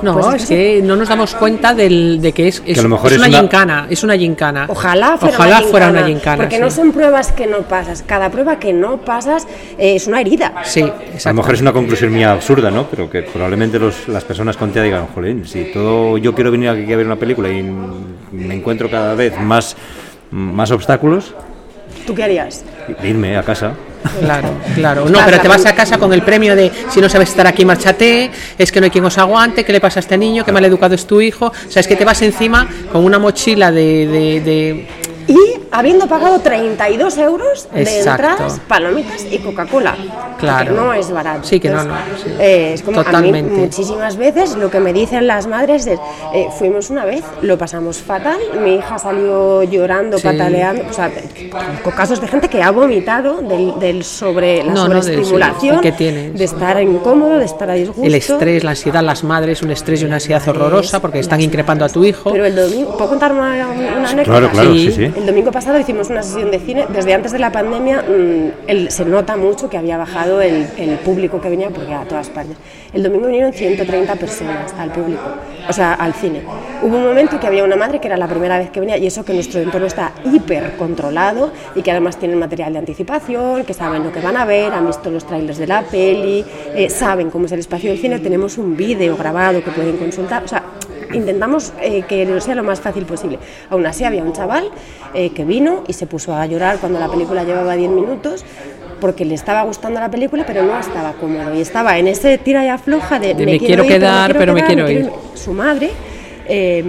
No, 0.04 0.20
Pues 0.20 0.44
es 0.44 0.50
que 0.50 0.82
no 0.84 0.96
nos 0.96 1.08
damos 1.08 1.34
cuenta 1.36 1.74
del, 1.74 2.20
de 2.22 2.32
que 2.34 2.50
es, 2.50 2.62
es, 2.66 2.78
a 2.78 2.82
lo 2.84 2.90
mejor 2.90 3.08
es 3.08 3.14
es 3.14 3.18
una 3.20 3.28
una- 3.30 3.40
gincana, 3.40 3.88
es 3.90 4.04
una 4.04 4.18
gincana. 4.18 4.66
Ojalá 4.68 5.18
fuera 5.18 5.36
Ojalá 5.38 5.58
una 5.60 5.68
fuera 5.68 5.86
gincana, 5.88 6.00
una 6.06 6.08
gincana, 6.08 6.38
Porque 6.44 6.56
sí. 6.58 6.62
no 6.62 6.70
son 6.72 6.92
pruebas 6.92 7.32
que 7.32 7.48
no 7.48 7.60
pasas. 7.60 8.04
Cada 8.06 8.30
prueba 8.30 8.60
que 8.60 8.74
no 8.74 8.98
pasas 8.98 9.48
eh, 9.78 9.96
es 9.96 10.06
una 10.08 10.20
herida. 10.22 10.54
Sí, 10.64 10.82
A 10.82 11.30
lo 11.30 11.34
mejor 11.36 11.54
es 11.56 11.62
una 11.62 11.72
conclusión 11.74 12.12
mía 12.14 12.32
absurda, 12.34 12.70
¿no? 12.70 12.86
Pero 12.88 13.10
que 13.10 13.22
probablemente 13.24 13.80
los- 13.80 14.08
las 14.10 14.24
personas 14.24 14.58
con 14.58 14.72
TEA 14.72 14.84
digan, 14.84 15.08
jolín, 15.08 15.48
si 15.48 15.72
todo 15.72 16.18
yo 16.18 16.36
quiero 16.36 16.52
venir 16.52 16.70
aquí 16.70 16.92
a 16.92 16.98
ver 16.98 17.06
una 17.06 17.16
película 17.16 17.50
y 17.50 17.64
me 18.32 18.54
encuentro 18.56 18.90
cada 18.92 19.16
vez 19.16 19.40
más, 19.40 19.76
más 20.32 20.70
obstáculos, 20.72 21.34
¿Tú 22.06 22.14
qué 22.14 22.24
harías? 22.24 22.66
irme 23.04 23.38
a 23.38 23.44
casa. 23.44 23.72
Claro, 24.20 24.50
claro. 24.76 25.06
No, 25.10 25.20
pero 25.26 25.40
te 25.40 25.48
vas 25.48 25.66
a 25.66 25.74
casa 25.76 25.98
con 25.98 26.14
el 26.14 26.22
premio 26.22 26.56
de 26.56 26.72
si 26.90 27.00
no 27.02 27.10
sabes 27.10 27.30
estar 27.30 27.48
aquí, 27.48 27.66
márchate, 27.66 28.30
es 28.58 28.72
que 28.72 28.80
no 28.80 28.86
hay 28.86 28.92
quien 28.92 29.06
os 29.06 29.18
aguante, 29.18 29.64
qué 29.64 29.72
le 29.72 29.80
pasa 29.82 30.00
a 30.00 30.02
este 30.02 30.18
niño, 30.18 30.44
qué 30.46 30.52
mal 30.52 30.64
educado 30.66 30.96
es 30.96 31.06
tu 31.08 31.22
hijo. 31.22 31.48
O 31.48 31.72
sea, 31.72 31.80
es 31.80 31.88
que 31.88 31.96
te 31.96 32.06
vas 32.06 32.22
encima 32.22 32.68
con 32.92 33.04
una 33.04 33.20
mochila 33.20 33.72
de... 33.72 34.08
de- 34.08 34.42
de- 34.42 34.88
Y 35.28 35.38
habiendo 35.72 36.08
pagado 36.08 36.40
32 36.40 37.18
euros 37.18 37.68
de 37.74 37.82
Exacto. 37.82 38.24
entradas, 38.28 38.60
palomitas 38.68 39.26
y 39.32 39.38
Coca-Cola. 39.40 39.96
Claro. 40.40 40.74
Que 40.74 40.80
no 40.82 40.94
es 40.94 41.10
barato. 41.12 41.44
Sí, 41.44 41.60
que 41.60 41.70
no, 41.70 41.82
Entonces, 41.82 42.28
no, 42.28 42.36
sí. 42.38 42.42
eh, 42.42 42.72
es 42.74 42.82
como 42.82 43.04
Totalmente. 43.04 43.50
a 43.54 43.56
mí 43.56 43.62
muchísimas 43.62 44.18
veces 44.18 44.56
lo 44.56 44.70
que 44.70 44.80
me 44.80 44.92
dicen 44.94 45.26
las 45.28 45.48
madres 45.48 45.88
es, 45.88 46.00
eh, 46.34 46.48
fuimos 46.58 46.90
una 46.90 47.06
vez, 47.06 47.24
lo 47.42 47.58
pasamos 47.58 47.98
fatal, 47.98 48.38
mi 48.64 48.76
hija 48.76 48.98
salió 49.00 49.64
llorando, 49.64 50.18
Sí. 50.18 50.24
pataleando, 50.28 50.84
o 50.90 50.94
sea, 50.94 51.12
con 51.84 51.94
casos 51.94 52.20
de 52.22 52.28
gente 52.28 52.50
que 52.50 52.62
ha 52.62 52.72
vomitado 52.72 53.42
del, 53.42 53.80
del 53.80 54.04
sobre, 54.04 54.64
la 54.64 54.74
No, 54.74 54.88
no, 54.88 55.02
sobreestimulación, 55.02 55.76
sí, 55.78 55.82
que 55.82 55.92
tiene, 55.92 56.32
de 56.32 56.38
sí. 56.38 56.44
estar 56.44 56.82
incómodo, 56.82 57.38
de 57.38 57.46
estar 57.46 57.70
a 57.70 57.74
disgusto. 57.74 58.04
el 58.04 58.16
estrés, 58.16 58.64
la 58.64 58.72
ansiedad, 58.72 59.02
las 59.04 59.24
madres, 59.24 59.62
un 59.62 59.72
estrés 59.72 60.02
y 60.02 60.06
una 60.06 60.16
ansiedad 60.16 60.46
horrorosa 60.48 61.00
porque 61.02 61.20
están 61.20 61.42
increpando 61.42 61.86
a 61.86 61.90
tu 61.90 62.04
hijo. 62.04 62.32
Pero 62.32 62.46
el 62.46 62.56
domingo, 62.56 62.98
¿puedo 62.98 63.10
contar 63.10 63.32
una, 63.32 63.68
una 63.70 64.10
anécdota? 64.10 64.24
Claro, 64.24 64.50
claro, 64.52 64.74
Sí. 64.74 64.92
sí, 64.92 65.06
sí. 65.08 65.13
El 65.16 65.28
domingo 65.28 65.52
pasado 65.52 65.78
hicimos 65.80 66.10
una 66.10 66.24
sesión 66.24 66.50
de 66.50 66.60
cine. 66.60 66.86
Desde 66.90 67.14
antes 67.14 67.32
de 67.32 67.38
la 67.38 67.52
pandemia 67.52 68.02
mm, 68.02 68.88
se 68.90 69.06
nota 69.06 69.38
mucho 69.38 69.70
que 69.70 69.78
había 69.78 69.96
bajado 69.96 70.42
el, 70.42 70.66
público 71.06 71.40
que 71.40 71.50
venía 71.50 71.70
porque 71.70 71.94
a 71.94 72.04
todas 72.06 72.30
partes. 72.30 72.58
El 72.94 73.04
domingo 73.04 73.28
vinieron 73.28 73.54
130 73.54 74.16
personas 74.16 74.74
al 74.78 74.92
público, 74.92 75.22
o 75.68 75.74
sea, 75.74 75.94
al 75.94 76.14
cine. 76.14 76.42
Hubo 76.82 76.98
un 76.98 77.04
momento 77.04 77.40
que 77.40 77.48
había 77.48 77.64
una 77.64 77.76
madre 77.76 78.00
que 78.00 78.08
era 78.08 78.18
la 78.18 78.28
primera 78.28 78.58
vez 78.58 78.72
que 78.72 78.80
venía 78.80 78.98
y 78.98 79.06
eso 79.06 79.24
que 79.24 79.34
nuestro 79.34 79.60
entorno 79.60 79.88
está 79.88 80.14
hiper 80.32 80.78
controlado 80.78 81.52
y 81.76 81.82
que 81.82 81.92
además 81.92 82.18
tienen 82.18 82.40
material 82.40 82.74
de 82.74 82.80
anticipación, 82.80 83.66
que 83.66 83.74
saben 83.74 84.04
lo 84.04 84.12
que 84.12 84.20
van 84.20 84.38
a 84.38 84.46
ver, 84.46 84.74
han 84.74 84.88
visto 84.88 85.12
los 85.12 85.26
trailers 85.26 85.58
de 85.58 85.68
la 85.68 85.84
peli, 85.84 86.46
eh, 86.76 86.90
saben 86.90 87.30
cómo 87.30 87.46
es 87.46 87.52
el 87.52 87.60
espacio 87.60 87.92
del 87.92 88.00
cine. 88.00 88.20
Tenemos 88.20 88.58
un 88.58 88.76
vídeo 88.76 89.16
grabado 89.16 89.64
que 89.64 89.72
pueden 89.72 89.98
consultar. 89.98 90.44
O 90.44 90.48
sea, 90.48 90.64
intentamos 91.14 91.74
eh, 91.82 92.04
que 92.08 92.26
lo 92.26 92.40
sea 92.42 92.56
lo 92.56 92.64
más 92.64 92.82
fácil 92.82 93.06
posible. 93.06 93.40
Aún 93.70 93.86
así 93.86 94.04
había 94.04 94.24
un 94.24 94.34
chaval 94.34 94.70
eh, 95.14 95.32
que 95.32 95.46
vino 95.46 95.84
y 95.88 95.94
se 95.94 96.06
puso 96.08 96.36
a 96.36 96.46
llorar 96.46 96.78
cuando 96.80 97.00
la 97.00 97.10
película 97.10 97.44
llevaba 97.44 97.76
10 97.76 97.92
minutos 97.92 98.46
porque 99.00 99.26
le 99.26 99.36
estaba 99.36 99.64
gustando 99.64 100.00
la 100.00 100.10
película 100.10 100.46
pero 100.46 100.64
no 100.64 100.80
estaba 100.80 101.14
cómodo 101.14 101.54
y 101.54 101.62
estaba 101.62 101.98
en 101.98 102.08
ese 102.08 102.38
tira 102.38 102.64
y 102.66 102.70
afloja 102.70 103.20
de, 103.20 103.34
De 103.34 103.46
me 103.46 103.60
quiero 103.60 103.84
ir, 103.84 103.90
quedar, 103.92 104.38
pero 104.38 104.54
me 104.54 104.66
quiero 104.66 104.90
ir". 104.90 105.10
Su 105.34 105.54
madre 105.54 105.92
eh, 106.48 106.84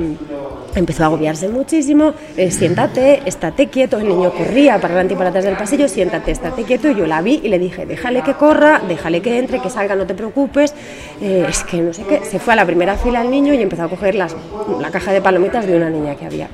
empezó 0.74 1.04
a 1.04 1.06
agobiarse 1.06 1.48
muchísimo, 1.48 2.14
eh, 2.36 2.50
siéntate, 2.50 3.22
estate 3.26 3.68
quieto, 3.68 3.98
el 3.98 4.08
niño 4.08 4.32
corría 4.32 4.74
para 4.76 4.94
adelante 4.94 5.14
y 5.14 5.16
para 5.16 5.30
atrás 5.30 5.44
del 5.44 5.56
pasillo, 5.56 5.88
siéntate, 5.88 6.32
estate 6.32 6.64
quieto, 6.64 6.90
y 6.90 6.94
yo 6.94 7.06
la 7.06 7.22
vi 7.22 7.40
y 7.42 7.48
le 7.48 7.58
dije, 7.58 7.86
déjale 7.86 8.22
que 8.22 8.34
corra, 8.34 8.80
déjale 8.86 9.22
que 9.22 9.38
entre, 9.38 9.60
que 9.60 9.70
salga, 9.70 9.94
no 9.94 10.06
te 10.06 10.14
preocupes, 10.14 10.74
eh, 11.20 11.46
es 11.48 11.64
que 11.64 11.78
no 11.78 11.92
sé 11.92 12.02
qué, 12.04 12.24
se 12.24 12.38
fue 12.38 12.52
a 12.52 12.56
la 12.56 12.66
primera 12.66 12.96
fila 12.96 13.22
el 13.22 13.30
niño 13.30 13.54
y 13.54 13.62
empezó 13.62 13.84
a 13.84 13.88
coger 13.88 14.14
las, 14.14 14.34
la 14.80 14.90
caja 14.90 15.12
de 15.12 15.20
palomitas 15.20 15.66
de 15.66 15.76
una 15.76 15.90
niña 15.90 16.16
que 16.16 16.26
había. 16.26 16.48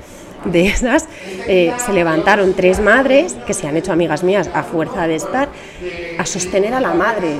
De 0.44 0.66
esas 0.66 1.06
eh, 1.48 1.70
se 1.84 1.92
levantaron 1.92 2.54
tres 2.54 2.80
madres, 2.80 3.36
que 3.46 3.52
se 3.52 3.68
han 3.68 3.76
hecho 3.76 3.92
amigas 3.92 4.22
mías 4.22 4.48
a 4.54 4.62
fuerza 4.62 5.06
de 5.06 5.16
estar, 5.16 5.50
a 6.18 6.24
sostener 6.24 6.72
a 6.72 6.80
la 6.80 6.94
madre, 6.94 7.34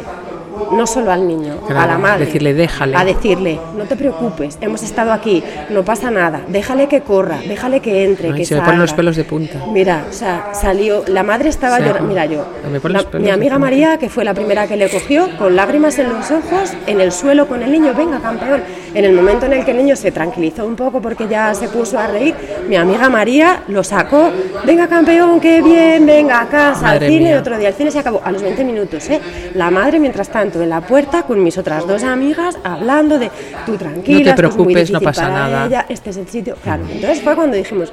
no 0.73 0.87
solo 0.87 1.11
al 1.13 1.27
niño, 1.27 1.55
a 1.69 1.87
la 1.87 1.99
madre. 1.99 2.27
decirle, 2.27 2.55
"Déjale". 2.55 2.97
A 2.97 3.05
decirle, 3.05 3.59
no 3.77 3.85
te 3.85 3.97
preocupes, 3.97 4.59
hemos 4.61 4.83
estado 4.83 5.13
aquí, 5.13 5.43
no 5.71 5.85
pasa 5.85 6.11
nada, 6.11 6.41
déjale 6.49 6.87
que 6.89 7.01
corra, 7.03 7.39
déjale 7.47 7.81
que 7.81 8.05
entre, 8.05 8.29
Ay, 8.29 8.35
que 8.35 8.45
se 8.45 8.55
me 8.55 8.61
ponen 8.63 8.81
los 8.81 8.91
salga". 8.91 8.97
pelos 8.99 9.17
de 9.17 9.25
punta. 9.25 9.59
Mira, 9.73 10.05
o 10.09 10.13
sea, 10.13 10.51
salió, 10.53 11.05
la 11.07 11.23
madre 11.23 11.49
estaba 11.49 11.79
llorando, 11.81 12.09
mira 12.09 12.27
yo, 12.27 12.45
la- 12.85 13.05
mi 13.19 13.31
amiga. 13.31 13.59
María, 13.59 13.99
que 13.99 14.09
fue 14.09 14.25
la 14.25 14.33
primera 14.35 14.67
que 14.67 14.77
le 14.77 14.89
cogió, 14.89 15.29
con 15.37 15.55
lágrimas 15.57 15.99
en 15.99 16.09
los 16.09 16.31
ojos, 16.31 16.73
en 16.87 17.01
el 17.01 17.13
suelo 17.13 17.47
con 17.47 17.63
el 17.63 17.71
niño, 17.71 17.93
venga 17.95 18.19
campeón. 18.21 18.63
En 18.95 19.05
el 19.05 19.13
momento 19.13 19.47
en 19.47 19.53
el 19.53 19.65
que 19.65 19.71
el 19.73 19.77
niño 19.77 19.95
se 19.95 20.11
tranquilizó 20.11 20.65
un 20.67 20.75
poco 20.77 21.01
porque 21.01 21.29
ya 21.29 21.55
se 21.55 21.69
puso 21.69 21.99
a 21.99 22.07
reír, 22.09 22.35
mi 22.69 22.77
amiga 22.77 23.09
María 23.09 23.63
lo 23.69 23.85
sacó, 23.85 24.31
venga 24.65 24.89
campeón, 24.89 25.39
qué 25.41 25.63
bien, 25.63 26.07
venga 26.07 26.41
a 26.41 26.49
casa, 26.49 26.83
Madre 26.83 27.07
al 27.07 27.13
cine, 27.13 27.25
mía. 27.31 27.39
otro 27.39 27.57
día 27.59 27.69
el 27.69 27.75
cine 27.75 27.91
se 27.91 27.99
acabó 28.01 28.21
a 28.25 28.33
los 28.33 28.43
20 28.43 28.65
minutos, 28.65 29.09
¿eh? 29.11 29.21
La 29.55 29.71
madre, 29.71 30.01
mientras 30.01 30.29
tanto, 30.29 30.50
en 30.59 30.69
la 30.69 30.81
puerta 30.81 31.23
con 31.23 31.43
mis 31.43 31.57
otras 31.59 31.87
dos 31.87 32.03
amigas, 32.03 32.59
hablando 32.65 33.19
de, 33.19 33.31
tú 33.67 33.77
tranquila, 33.77 34.19
No 34.19 34.25
te 34.25 34.31
esto 34.31 34.47
es 34.47 34.57
muy 34.57 34.75
preocupes, 34.75 34.91
no 34.91 35.01
pasa 35.01 35.29
nada". 35.29 35.67
ella, 35.67 35.87
este 35.89 36.11
es 36.11 36.17
el 36.17 36.29
sitio. 36.29 36.57
Claro, 36.63 36.85
entonces 36.91 37.23
fue 37.23 37.35
cuando 37.35 37.57
dijimos, 37.57 37.93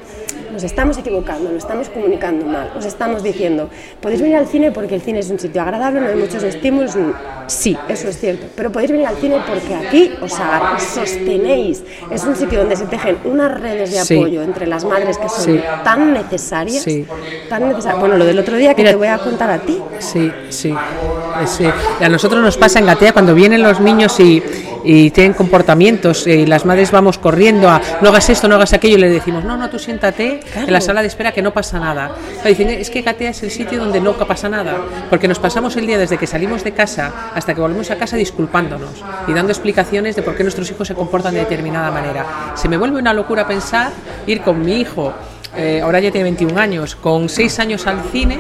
nos 0.51 0.63
estamos 0.63 0.97
equivocando, 0.97 1.51
lo 1.51 1.57
estamos 1.57 1.89
comunicando 1.89 2.45
mal, 2.45 2.71
os 2.77 2.85
estamos 2.85 3.23
diciendo, 3.23 3.69
podéis 4.01 4.21
venir 4.21 4.37
al 4.37 4.47
cine 4.47 4.71
porque 4.71 4.95
el 4.95 5.01
cine 5.01 5.19
es 5.19 5.29
un 5.29 5.39
sitio 5.39 5.61
agradable, 5.61 6.01
no 6.01 6.07
hay 6.07 6.15
muchos 6.15 6.43
estímulos, 6.43 6.95
sí, 7.47 7.77
eso 7.87 8.07
es 8.07 8.17
cierto, 8.19 8.47
pero 8.55 8.71
podéis 8.71 8.91
venir 8.91 9.05
al 9.07 9.15
cine 9.17 9.37
porque 9.47 9.75
aquí 9.75 10.11
os 10.21 10.33
sostenéis, 10.93 11.83
es 12.11 12.23
un 12.23 12.35
sitio 12.35 12.59
donde 12.59 12.75
se 12.75 12.85
tejen 12.85 13.17
unas 13.25 13.59
redes 13.59 13.91
de 13.91 13.99
Sí. 14.03 14.17
apoyo 14.17 14.41
entre 14.41 14.67
las 14.67 14.83
madres 14.85 15.17
que 15.17 15.29
son 15.29 15.43
Sí. 15.43 15.61
tan 15.83 16.13
necesarias, 16.13 16.83
Sí. 16.83 17.05
tan 17.49 17.67
necesarias. 17.69 17.99
Bueno, 17.99 18.17
lo 18.17 18.25
del 18.25 18.39
otro 18.39 18.57
día 18.57 18.73
que 18.73 18.81
Mira- 18.81 18.91
te 18.91 18.97
voy 18.97 19.07
a 19.07 19.17
contar 19.17 19.49
a 19.49 19.59
ti, 19.59 19.79
Sí, 19.99 20.31
sí. 20.49 20.73
Eh, 21.59 22.05
a 22.05 22.09
nosotros 22.09 22.41
nos 22.41 22.57
pasa 22.57 22.79
en 22.79 22.85
Gatea 22.85 23.13
cuando 23.13 23.33
vienen 23.33 23.61
los 23.63 23.79
niños 23.79 24.19
y, 24.19 24.41
y 24.89 25.11
tienen 25.11 25.33
comportamientos 25.33 26.25
eh, 26.27 26.37
y 26.37 26.45
las 26.45 26.65
madres 26.65 26.91
vamos 26.91 27.17
corriendo 27.17 27.69
a 27.69 27.81
no 28.01 28.07
hagas 28.07 28.29
esto, 28.29 28.47
no 28.47 28.55
hagas 28.55 28.71
aquello 28.71 28.95
y 28.95 29.01
le 29.01 29.09
decimos, 29.09 29.43
no, 29.43 29.57
no, 29.57 29.69
tú 29.69 29.77
siéntate 29.79 30.39
en 30.55 30.71
la 30.71 30.79
sala 30.79 31.01
de 31.01 31.09
espera 31.09 31.33
que 31.33 31.41
no 31.41 31.51
pasa 31.51 31.77
nada. 31.77 32.15
Claro, 32.35 32.49
dicen, 32.49 32.69
es 32.69 32.89
que 32.89 33.01
Gatea 33.01 33.31
es 33.31 33.43
el 33.43 33.51
sitio 33.51 33.79
donde 33.79 33.99
no 33.99 34.13
pasa 34.13 34.47
nada, 34.47 34.77
porque 35.09 35.27
nos 35.27 35.39
pasamos 35.39 35.75
el 35.75 35.87
día 35.87 35.97
desde 35.97 36.17
que 36.17 36.25
salimos 36.25 36.63
de 36.63 36.71
casa 36.71 37.31
hasta 37.35 37.53
que 37.53 37.59
volvemos 37.59 37.91
a 37.91 37.97
casa 37.97 38.15
disculpándonos 38.15 39.03
y 39.27 39.33
dando 39.33 39.51
explicaciones 39.51 40.15
de 40.15 40.21
por 40.21 40.37
qué 40.37 40.43
nuestros 40.43 40.71
hijos 40.71 40.87
se 40.87 40.95
comportan 40.95 41.33
de 41.33 41.41
determinada 41.41 41.91
manera. 41.91 42.53
Se 42.55 42.69
me 42.69 42.77
vuelve 42.77 42.97
una 42.97 43.13
locura 43.13 43.45
pensar 43.45 43.91
ir 44.25 44.41
con 44.41 44.63
mi 44.63 44.79
hijo, 44.79 45.13
eh, 45.57 45.81
ahora 45.83 45.99
ya 45.99 46.11
tiene 46.11 46.23
21 46.23 46.57
años, 46.57 46.95
con 46.95 47.27
6 47.27 47.59
años 47.59 47.87
al 47.87 48.03
cine 48.09 48.39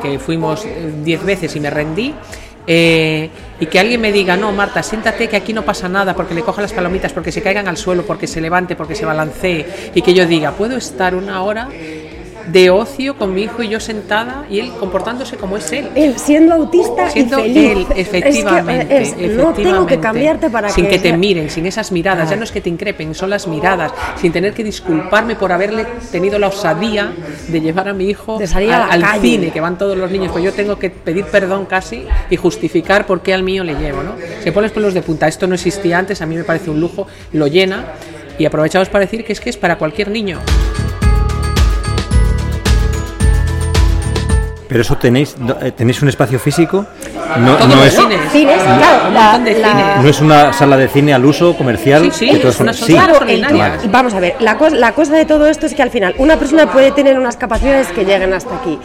que 0.00 0.20
fuimos 0.20 0.64
eh, 0.64 0.92
diez 1.02 1.24
veces 1.24 1.56
y 1.56 1.60
me 1.60 1.70
rendí, 1.70 2.14
eh, 2.70 3.30
y 3.58 3.66
que 3.66 3.80
alguien 3.80 3.98
me 3.98 4.12
diga, 4.12 4.36
no, 4.36 4.52
Marta, 4.52 4.82
siéntate 4.82 5.26
que 5.26 5.36
aquí 5.36 5.54
no 5.54 5.64
pasa 5.64 5.88
nada, 5.88 6.14
porque 6.14 6.34
le 6.34 6.42
coja 6.42 6.60
las 6.60 6.74
palomitas, 6.74 7.14
porque 7.14 7.32
se 7.32 7.40
caigan 7.40 7.66
al 7.66 7.78
suelo, 7.78 8.04
porque 8.04 8.26
se 8.26 8.42
levante, 8.42 8.76
porque 8.76 8.94
se 8.94 9.06
balancee, 9.06 9.92
y 9.94 10.02
que 10.02 10.12
yo 10.12 10.26
diga, 10.26 10.52
puedo 10.52 10.76
estar 10.76 11.14
una 11.14 11.42
hora 11.42 11.68
de 12.52 12.70
ocio 12.70 13.16
con 13.16 13.34
mi 13.34 13.42
hijo 13.42 13.62
y 13.62 13.68
yo 13.68 13.80
sentada 13.80 14.44
y 14.50 14.60
él 14.60 14.70
comportándose 14.78 15.36
como 15.36 15.56
es 15.56 15.70
él. 15.72 15.88
él 15.94 16.14
siendo 16.18 16.54
autista 16.54 17.10
Siendo 17.10 17.38
y 17.40 17.42
feliz. 17.54 17.70
él, 17.72 17.78
Es 17.80 17.88
que, 17.88 18.00
efectivamente, 18.00 18.96
es, 19.02 19.08
efectivamente. 19.12 19.42
no 19.42 19.52
tengo 19.70 19.86
que 19.86 19.98
cambiarte 20.00 20.50
para 20.50 20.68
sin 20.70 20.84
que... 20.84 20.90
que 20.92 20.98
te 20.98 21.16
miren, 21.16 21.50
sin 21.50 21.66
esas 21.66 21.92
miradas, 21.92 22.30
ya 22.30 22.36
no 22.36 22.44
es 22.44 22.52
que 22.52 22.60
te 22.60 22.68
increpen, 22.70 23.14
son 23.14 23.30
las 23.30 23.46
miradas, 23.46 23.92
sin 24.20 24.32
tener 24.32 24.54
que 24.54 24.64
disculparme 24.64 25.34
por 25.36 25.52
haberle 25.52 25.86
tenido 26.10 26.38
la 26.38 26.48
osadía 26.48 27.12
de 27.48 27.60
llevar 27.60 27.88
a 27.88 27.92
mi 27.92 28.08
hijo 28.08 28.38
De 28.38 28.46
salir 28.46 28.72
a 28.72 28.86
al, 28.86 29.00
calle. 29.02 29.20
cine, 29.20 29.50
que 29.50 29.60
van 29.60 29.76
todos 29.78 29.96
los 29.96 30.10
niños, 30.10 30.30
pues 30.32 30.44
yo 30.44 30.52
tengo 30.52 30.78
que 30.78 30.90
pedir 30.90 31.24
perdón 31.26 31.66
casi 31.66 32.04
y 32.30 32.36
justificar 32.36 33.06
por 33.06 33.20
qué 33.22 33.34
al 33.34 33.42
mío 33.42 33.64
le 33.64 33.74
llevo, 33.74 34.02
¿no? 34.02 34.12
Se 34.42 34.52
pone 34.52 34.66
los 34.66 34.72
pelos 34.72 34.94
de 34.94 35.02
punta, 35.02 35.28
esto 35.28 35.46
no 35.46 35.54
existía 35.54 35.98
antes, 35.98 36.22
a 36.22 36.26
mí 36.26 36.36
me 36.36 36.44
parece 36.44 36.70
un 36.70 36.80
lujo, 36.80 37.06
lo 37.32 37.46
llena 37.46 37.84
y 38.38 38.44
aprovechamos 38.46 38.88
para 38.88 39.04
decir 39.04 39.24
que 39.24 39.32
es 39.32 39.40
que 39.40 39.50
es 39.50 39.56
para 39.56 39.76
cualquier 39.78 40.10
niño. 40.10 40.38
Pero 44.68 44.82
eso 44.82 44.96
tenéis, 44.96 45.36
no, 45.38 45.56
eh, 45.62 45.72
tenéis 45.72 46.02
un 46.02 46.08
espacio 46.10 46.38
físico, 46.38 46.84
no, 47.38 47.56
Todos 47.56 47.68
no 47.68 47.76
los 47.76 47.86
es, 47.86 47.94
cines. 47.96 48.20
Cines, 48.32 48.62
claro, 48.62 49.10
la- 49.10 49.38
la- 49.38 49.44
cines. 49.44 50.02
no 50.02 50.08
es 50.08 50.20
una 50.20 50.52
sala 50.52 50.76
de 50.76 50.88
cine 50.88 51.14
al 51.14 51.24
uso 51.24 51.56
comercial. 51.56 52.02
Sí, 52.04 52.10
sí, 52.26 52.30
que 52.30 52.36
todos 52.38 52.54
es 52.56 52.60
una 52.60 52.72
son- 52.74 52.88
sola- 52.88 53.04
Claro, 53.06 53.24
el- 53.26 53.88
vamos 53.90 54.12
a 54.14 54.20
ver, 54.20 54.34
la, 54.40 54.58
cos- 54.58 54.72
la 54.72 54.92
cosa 54.92 55.14
de 55.14 55.24
todo 55.24 55.46
esto 55.48 55.64
es 55.66 55.74
que 55.74 55.82
al 55.82 55.90
final 55.90 56.14
una 56.18 56.36
persona 56.36 56.70
puede 56.70 56.90
tener 56.92 57.18
unas 57.18 57.36
capacidades 57.36 57.88
que 57.88 58.04
lleguen 58.04 58.34
hasta 58.34 58.56
aquí. 58.56 58.78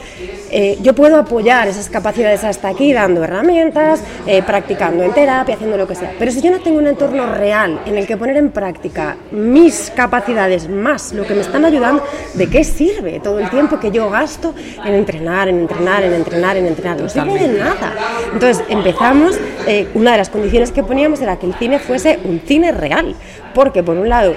Eh, 0.55 0.77
yo 0.83 0.93
puedo 0.93 1.17
apoyar 1.17 1.67
esas 1.67 1.89
capacidades 1.89 2.43
hasta 2.43 2.67
aquí 2.67 2.93
dando 2.93 3.23
herramientas, 3.23 4.03
eh, 4.27 4.43
practicando 4.43 5.03
en 5.03 5.11
terapia, 5.11 5.55
haciendo 5.55 5.77
lo 5.77 5.87
que 5.87 5.95
sea. 5.95 6.13
Pero 6.19 6.31
si 6.31 6.41
yo 6.41 6.51
no 6.51 6.59
tengo 6.59 6.77
un 6.77 6.85
entorno 6.85 7.25
real 7.33 7.79
en 7.87 7.97
el 7.97 8.05
que 8.05 8.17
poner 8.17 8.37
en 8.37 8.51
práctica 8.51 9.17
mis 9.31 9.91
capacidades 9.95 10.69
más 10.69 11.11
lo 11.13 11.25
que 11.25 11.33
me 11.33 11.41
están 11.41 11.65
ayudando, 11.65 12.03
¿de 12.35 12.47
qué 12.47 12.63
sirve 12.63 13.19
todo 13.19 13.39
el 13.39 13.49
tiempo 13.49 13.79
que 13.79 13.89
yo 13.89 14.11
gasto 14.11 14.53
en 14.85 14.93
entrenar, 14.93 15.49
en 15.49 15.61
entrenar, 15.61 16.03
en 16.03 16.13
entrenar, 16.13 16.55
en 16.55 16.67
entrenar? 16.67 17.01
No 17.01 17.09
sirve 17.09 17.39
de 17.39 17.59
nada. 17.59 17.91
Entonces 18.31 18.63
empezamos, 18.69 19.35
eh, 19.65 19.87
una 19.95 20.11
de 20.11 20.19
las 20.19 20.29
condiciones 20.29 20.71
que 20.71 20.83
poníamos 20.83 21.19
era 21.19 21.37
que 21.37 21.47
el 21.47 21.55
cine 21.55 21.79
fuese 21.79 22.19
un 22.25 22.39
cine 22.45 22.71
real, 22.71 23.15
porque 23.55 23.81
por 23.81 23.97
un 23.97 24.07
lado, 24.07 24.35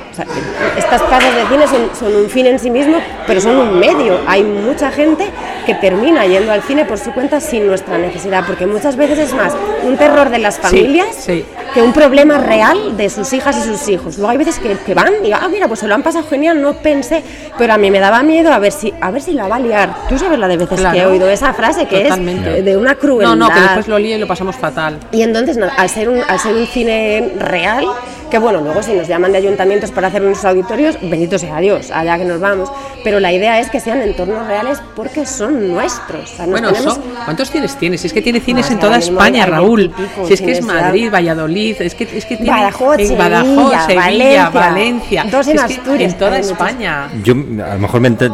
estas 0.78 1.02
casas 1.02 1.34
de 1.34 1.46
cine 1.46 1.66
son, 1.66 1.90
son, 1.98 2.14
un 2.14 2.30
fin 2.30 2.46
en 2.46 2.58
sí 2.58 2.70
mismo, 2.70 2.98
pero 3.26 3.40
son 3.40 3.56
un 3.56 3.78
medio. 3.78 4.18
Hay 4.26 4.42
mucha 4.42 4.90
gente 4.90 5.26
que 5.64 5.74
termina 5.74 6.05
yendo 6.06 6.52
al 6.52 6.62
cine 6.62 6.84
por 6.84 6.98
su 6.98 7.12
cuenta 7.12 7.40
sin 7.40 7.66
nuestra 7.66 7.98
necesidad, 7.98 8.44
porque 8.46 8.66
muchas 8.66 8.96
veces 8.96 9.18
es 9.18 9.34
más 9.34 9.54
un 9.84 9.96
terror 9.96 10.30
de 10.30 10.38
las 10.38 10.58
familias 10.58 11.26
que 11.26 11.82
un 11.82 11.92
problema 11.92 12.38
real 12.38 12.96
de 12.96 13.10
sus 13.10 13.32
hijas 13.32 13.56
y 13.58 13.62
sus 13.62 13.88
hijos. 13.88 14.16
Luego 14.16 14.30
hay 14.30 14.38
veces 14.38 14.58
que, 14.58 14.76
que, 14.78 14.94
van 14.94 15.12
y, 15.24 15.32
ah, 15.32 15.48
mira, 15.50 15.68
pues 15.68 15.80
se 15.80 15.86
lo 15.86 15.94
han 15.94 16.02
pasado 16.02 16.26
genial, 16.26 16.60
no 16.60 16.74
pensé, 16.74 17.22
pero 17.58 17.74
a 17.74 17.78
mí 17.78 17.90
me 17.90 18.00
daba 18.00 18.22
miedo 18.22 18.52
a 18.52 18.58
ver 18.58 18.72
si, 18.72 18.94
a 19.00 19.10
ver 19.10 19.20
si 19.20 19.32
la 19.32 19.48
va 19.48 19.56
a 19.56 19.60
liar. 19.60 19.94
Tú 20.08 20.18
sabes 20.18 20.38
la 20.38 20.48
de 20.48 20.56
veces 20.56 20.80
que 20.80 20.98
he 20.98 21.06
oído 21.06 21.28
esa 21.28 21.52
frase, 21.52 21.86
que 21.86 22.08
es 22.08 22.64
de 22.64 22.76
una 22.76 22.94
crueldad. 22.94 23.36
No, 23.36 23.48
no, 23.48 23.54
que 23.54 23.60
después 23.60 23.88
lo 23.88 23.98
lía 23.98 24.16
y 24.16 24.20
lo 24.20 24.26
pasamos 24.26 24.56
fatal. 24.56 24.98
Y 25.12 25.22
entonces, 25.22 25.58
al 25.76 25.88
ser 25.90 26.08
un, 26.08 26.20
al 26.26 26.38
ser 26.38 26.54
un 26.54 26.66
cine 26.66 27.32
real, 27.38 27.86
que 28.30 28.38
bueno, 28.38 28.60
luego 28.60 28.82
si 28.82 28.92
nos 28.92 29.06
llaman 29.08 29.32
de 29.32 29.38
ayuntamientos 29.38 29.90
para 29.90 30.08
hacer 30.08 30.22
unos 30.22 30.44
auditorios, 30.44 30.96
bendito 31.00 31.38
sea 31.38 31.58
Dios, 31.60 31.90
allá 31.90 32.18
que 32.18 32.24
nos 32.24 32.40
vamos, 32.40 32.70
pero 33.04 33.20
la 33.20 33.32
idea 33.32 33.60
es 33.60 33.70
que 33.70 33.80
sean 33.80 34.00
entornos 34.02 34.46
reales 34.46 34.80
porque 34.94 35.24
son 35.26 35.68
nuestros. 35.72 36.32
O 36.32 36.36
sea, 36.36 36.46
bueno, 36.46 36.74
son, 36.74 36.98
¿cuántos 37.24 37.50
cines 37.50 37.76
tienes? 37.76 38.00
Si 38.00 38.08
es 38.08 38.12
que 38.12 38.22
tiene 38.22 38.40
cines 38.40 38.70
en 38.70 38.78
toda 38.78 38.98
España, 38.98 39.46
Raúl. 39.46 39.92
Si 40.26 40.34
es 40.34 40.40
que 40.40 40.52
es 40.52 40.64
Madrid, 40.64 41.10
Valladolid, 41.12 41.76
es 41.80 41.94
que, 41.94 42.04
es 42.04 42.24
que 42.24 42.36
tiene 42.36 42.50
Badajoz, 42.50 42.98
en 42.98 43.18
Badajoz, 43.18 43.72
Sevilla, 43.86 43.96
Valencia, 44.00 44.50
Valencia, 44.50 45.24
dos 45.30 45.48
en 45.48 45.56
es 45.56 45.62
Asturias, 45.62 46.12
en 46.12 46.18
toda. 46.18 46.38
España. 46.38 47.08
Yo 47.22 47.32
a 47.34 47.74
lo 47.74 47.78
mejor 47.80 48.00
me 48.00 48.08
ente- 48.08 48.30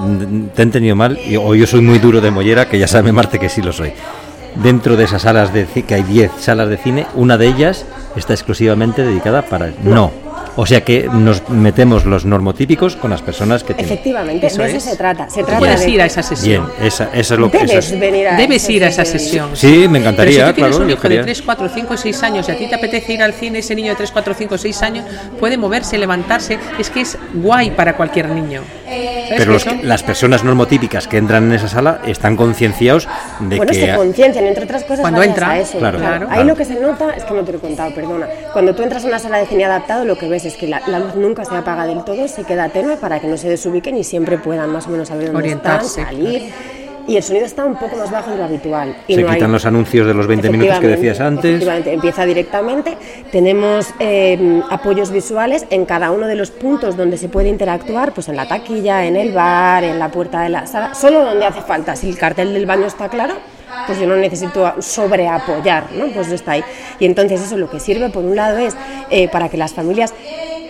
te 0.54 0.62
he 0.62 0.64
entendido 0.64 0.96
mal, 0.96 1.18
y- 1.26 1.36
o 1.36 1.54
yo 1.54 1.66
soy 1.66 1.80
muy 1.82 1.98
duro 1.98 2.20
de 2.20 2.30
mollera, 2.30 2.68
que 2.68 2.78
ya 2.78 2.88
sabe 2.88 3.12
Marte 3.12 3.38
que 3.38 3.48
sí 3.48 3.62
lo 3.62 3.72
soy. 3.72 3.92
Dentro 4.56 4.96
de 4.96 5.04
esas 5.04 5.22
salas 5.22 5.52
de 5.52 5.66
cine, 5.66 5.86
que 5.86 5.94
hay 5.94 6.02
10 6.02 6.30
salas 6.38 6.68
de 6.68 6.76
cine, 6.76 7.06
una 7.14 7.38
de 7.38 7.46
ellas 7.46 7.86
está 8.16 8.34
exclusivamente 8.34 9.02
dedicada 9.02 9.42
para... 9.42 9.70
No. 9.82 10.10
O 10.54 10.66
sea 10.66 10.84
que 10.84 11.08
nos 11.10 11.48
metemos 11.48 12.04
los 12.04 12.26
normotípicos 12.26 12.94
con 12.96 13.10
las 13.10 13.22
personas 13.22 13.64
que 13.64 13.72
tienen... 13.72 13.90
Efectivamente, 13.90 14.48
Eso 14.48 14.60
de 14.60 14.68
eso 14.68 14.76
es. 14.76 14.82
se 14.84 14.96
trata. 14.96 15.30
Se 15.30 15.42
trata 15.42 15.58
puedes 15.58 15.80
de 15.80 15.88
ir 15.90 16.02
a 16.02 16.04
esa 16.04 16.22
sesión. 16.22 16.66
Bien, 16.76 16.86
esa, 16.86 17.04
esa 17.14 17.34
es 17.34 17.40
lo 17.40 17.50
que... 17.50 17.56
esa 17.56 17.66
Debes 17.68 17.90
es- 17.92 17.98
venir 18.00 18.28
a 18.28 18.36
Debes 18.36 18.68
ir 18.68 18.84
a 18.84 18.88
esa 18.88 19.06
sesión. 19.06 19.48
Sí, 19.54 19.66
me 19.66 19.76
Pero 19.78 19.92
si 19.92 19.98
encantaría, 20.00 20.46
tú 20.48 20.52
tienes 20.54 20.70
claro. 20.72 20.84
un 20.84 20.90
hijo 20.90 21.00
de 21.02 21.08
quería- 21.08 21.22
3, 21.22 21.40
4, 21.42 21.68
5, 21.74 21.96
6 21.96 22.22
años 22.24 22.48
y 22.50 22.52
a 22.52 22.58
ti 22.58 22.66
te 22.68 22.74
apetece 22.74 23.14
ir 23.14 23.22
al 23.22 23.32
cine, 23.32 23.60
ese 23.60 23.74
niño 23.74 23.90
de 23.92 23.96
3, 23.96 24.10
4, 24.10 24.34
5, 24.34 24.58
6 24.58 24.82
años 24.82 25.04
puede 25.40 25.56
moverse, 25.56 25.96
levantarse, 25.96 26.58
es 26.78 26.90
que 26.90 27.00
es 27.00 27.16
guay 27.32 27.70
para 27.70 27.96
cualquier 27.96 28.28
niño. 28.28 28.60
¿Sabes 28.92 29.34
Pero 29.38 29.52
los 29.52 29.66
las 29.82 30.02
personas 30.02 30.44
normotípicas 30.44 31.08
que 31.08 31.16
entran 31.16 31.44
en 31.44 31.52
esa 31.52 31.68
sala 31.68 32.00
están 32.06 32.36
concienciados 32.36 33.08
de 33.40 33.56
Bueno, 33.56 33.72
que... 33.72 33.86
se 33.86 33.94
conciencian, 33.94 34.44
entre 34.44 34.64
otras 34.64 34.82
cosas, 34.84 35.00
Cuando 35.00 35.22
entra, 35.22 35.58
eso. 35.58 35.78
claro, 35.78 35.98
claro. 35.98 36.28
Ahí 36.30 36.44
lo 36.44 36.54
que 36.54 36.64
se 36.64 36.78
nota, 36.78 37.10
es 37.16 37.24
que 37.24 37.34
no 37.34 37.42
te 37.42 37.52
lo 37.52 37.58
he 37.58 37.60
contado, 37.60 37.94
perdona. 37.94 38.26
Cuando 38.52 38.74
tú 38.74 38.82
entras 38.82 39.04
a 39.04 39.08
una 39.08 39.18
sala 39.18 39.38
de 39.38 39.46
cine 39.46 39.64
adaptado, 39.64 40.04
lo 40.04 40.16
que 40.16 40.28
ves 40.28 40.44
es 40.44 40.56
que 40.56 40.66
la, 40.68 40.82
la 40.86 40.98
luz 40.98 41.14
nunca 41.14 41.44
se 41.44 41.56
apaga 41.56 41.86
del 41.86 42.04
todo, 42.04 42.28
se 42.28 42.44
queda 42.44 42.68
tenue 42.68 42.96
para 42.96 43.20
que 43.20 43.26
no 43.26 43.36
se 43.36 43.48
desubiquen 43.48 43.96
y 43.96 44.04
siempre 44.04 44.38
puedan 44.38 44.70
más 44.70 44.86
o 44.86 44.90
menos 44.90 45.08
saber 45.08 45.26
dónde 45.26 45.38
Orientarse, 45.38 46.00
están, 46.00 46.04
salir. 46.06 46.52
Y 47.08 47.16
el 47.16 47.22
sonido 47.22 47.44
está 47.46 47.64
un 47.64 47.76
poco 47.76 47.96
más 47.96 48.10
bajo 48.10 48.30
de 48.30 48.36
lo 48.38 48.44
habitual. 48.44 48.96
Y 49.08 49.14
se 49.16 49.22
no 49.22 49.28
hay- 49.28 49.34
quitan 49.34 49.50
los 49.52 49.66
anuncios 49.66 50.06
de 50.06 50.14
los 50.14 50.26
20 50.26 50.50
minutos 50.50 50.78
que 50.78 50.86
decías 50.86 51.20
antes. 51.20 51.44
Efectivamente, 51.56 51.92
empieza 51.92 52.24
directamente. 52.24 52.96
Tenemos 53.32 53.88
eh, 53.98 54.62
apoyos 54.70 55.10
visuales 55.10 55.66
en 55.70 55.84
cada 55.84 56.10
uno 56.12 56.26
de 56.26 56.36
los 56.36 56.50
puntos 56.50 56.96
donde 56.96 57.16
se 57.16 57.28
puede 57.28 57.48
interactuar, 57.48 58.12
pues 58.12 58.28
en 58.28 58.36
la 58.36 58.46
taquilla, 58.46 59.04
en 59.04 59.16
el 59.16 59.32
bar, 59.32 59.84
en 59.84 59.98
la 59.98 60.10
puerta 60.10 60.42
de 60.42 60.48
la 60.50 60.66
sala, 60.66 60.94
solo 60.94 61.24
donde 61.24 61.44
hace 61.44 61.60
falta. 61.62 61.96
Si 61.96 62.08
el 62.08 62.16
cartel 62.18 62.52
del 62.54 62.66
baño 62.66 62.86
está 62.86 63.08
claro, 63.08 63.34
pues 63.86 63.98
yo 63.98 64.06
no 64.06 64.16
necesito 64.16 64.72
sobreapoyar, 64.80 65.86
¿no? 65.96 66.06
Pues 66.08 66.30
está 66.30 66.52
ahí. 66.52 66.64
Y 67.00 67.06
entonces 67.06 67.40
eso 67.40 67.56
lo 67.56 67.68
que 67.70 67.80
sirve, 67.80 68.10
por 68.10 68.22
un 68.24 68.36
lado, 68.36 68.58
es 68.58 68.76
eh, 69.10 69.28
para 69.28 69.48
que 69.48 69.56
las 69.56 69.72
familias 69.72 70.12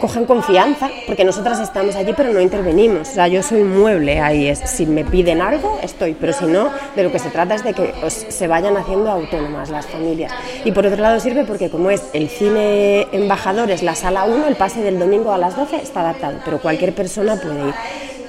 cojan 0.03 0.25
confianza, 0.25 0.91
porque 1.07 1.25
nosotras 1.25 1.61
estamos 1.61 1.95
allí 1.95 2.13
pero 2.17 2.33
no 2.33 2.41
intervenimos. 2.41 3.09
O 3.09 3.15
sea, 3.15 3.29
yo 3.29 3.41
soy 3.41 3.63
mueble 3.63 4.21
ahí, 4.21 4.49
es 4.49 4.59
si 4.59 4.85
me 4.85 5.05
piden 5.05 5.41
algo, 5.41 5.79
estoy, 5.81 6.15
pero 6.15 6.33
si 6.33 6.45
no, 6.47 6.71
de 6.97 7.05
lo 7.05 7.13
que 7.13 7.21
se 7.21 7.31
trata 7.31 7.55
es 7.55 7.63
de 7.63 7.73
que 7.73 7.95
se 8.11 8.49
vayan 8.49 8.77
haciendo 8.77 9.09
autónomas 9.09 9.71
las 9.71 9.87
familias. 9.87 10.33
Y 10.65 10.73
por 10.73 10.85
otro 10.87 11.01
lado 11.01 11.21
sirve 11.21 11.45
porque 11.45 11.71
como 11.71 11.89
es 11.93 12.03
el 12.15 12.29
cine 12.29 13.07
embajadores, 13.13 13.85
la 13.85 13.95
sala 13.95 14.25
1, 14.25 14.49
el 14.49 14.57
pase 14.57 14.83
del 14.83 14.99
domingo 14.99 15.33
a 15.33 15.39
las 15.39 15.55
12 15.57 15.77
está 15.77 16.01
adaptado, 16.01 16.41
pero 16.45 16.59
cualquier 16.59 16.93
persona 16.93 17.37
puede 17.37 17.69
ir. 17.69 17.75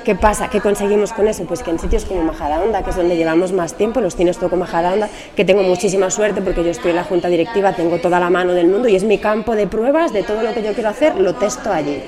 ¿Qué 0.04 0.16
pasa? 0.16 0.50
¿Qué 0.50 0.60
conseguimos 0.60 1.13
con 1.13 1.28
eso? 1.28 1.46
Pues 1.46 1.63
que 1.63 1.72
en 1.72 1.80
sitios 1.80 2.04
como 2.04 2.24
Majadahonda, 2.24 2.84
que 2.84 2.89
es 2.89 2.96
donde 2.96 3.16
llevamos 3.16 3.54
más 3.54 3.76
tiempo, 3.76 4.02
los 4.02 4.16
cines 4.16 4.38
Toco 4.38 4.58
Majadahonda, 4.58 5.08
que 5.36 5.46
tengo 5.46 5.63
muchísima 5.63 6.10
suerte 6.10 6.42
porque 6.42 6.63
yo 6.63 6.72
estoy 6.72 6.92
en 6.92 6.98
la 6.98 7.04
junta 7.06 7.30
directiva, 7.30 7.74
tengo 7.74 7.98
toda 8.00 8.20
la 8.20 8.30
mano 8.30 8.54
del 8.54 8.68
mundo 8.68 8.89
y 8.89 8.96
es 8.96 9.04
mi 9.04 9.18
campo 9.18 9.56
de 9.56 9.68
pruebas 9.68 10.12
de 10.12 10.24
todo 10.24 10.44
lo 10.44 10.54
que 10.54 10.62
yo 10.62 10.74
quiero 10.74 10.89
hacer, 10.89 11.16
lo 11.20 11.36
testo 11.36 11.72
allí. 11.72 12.02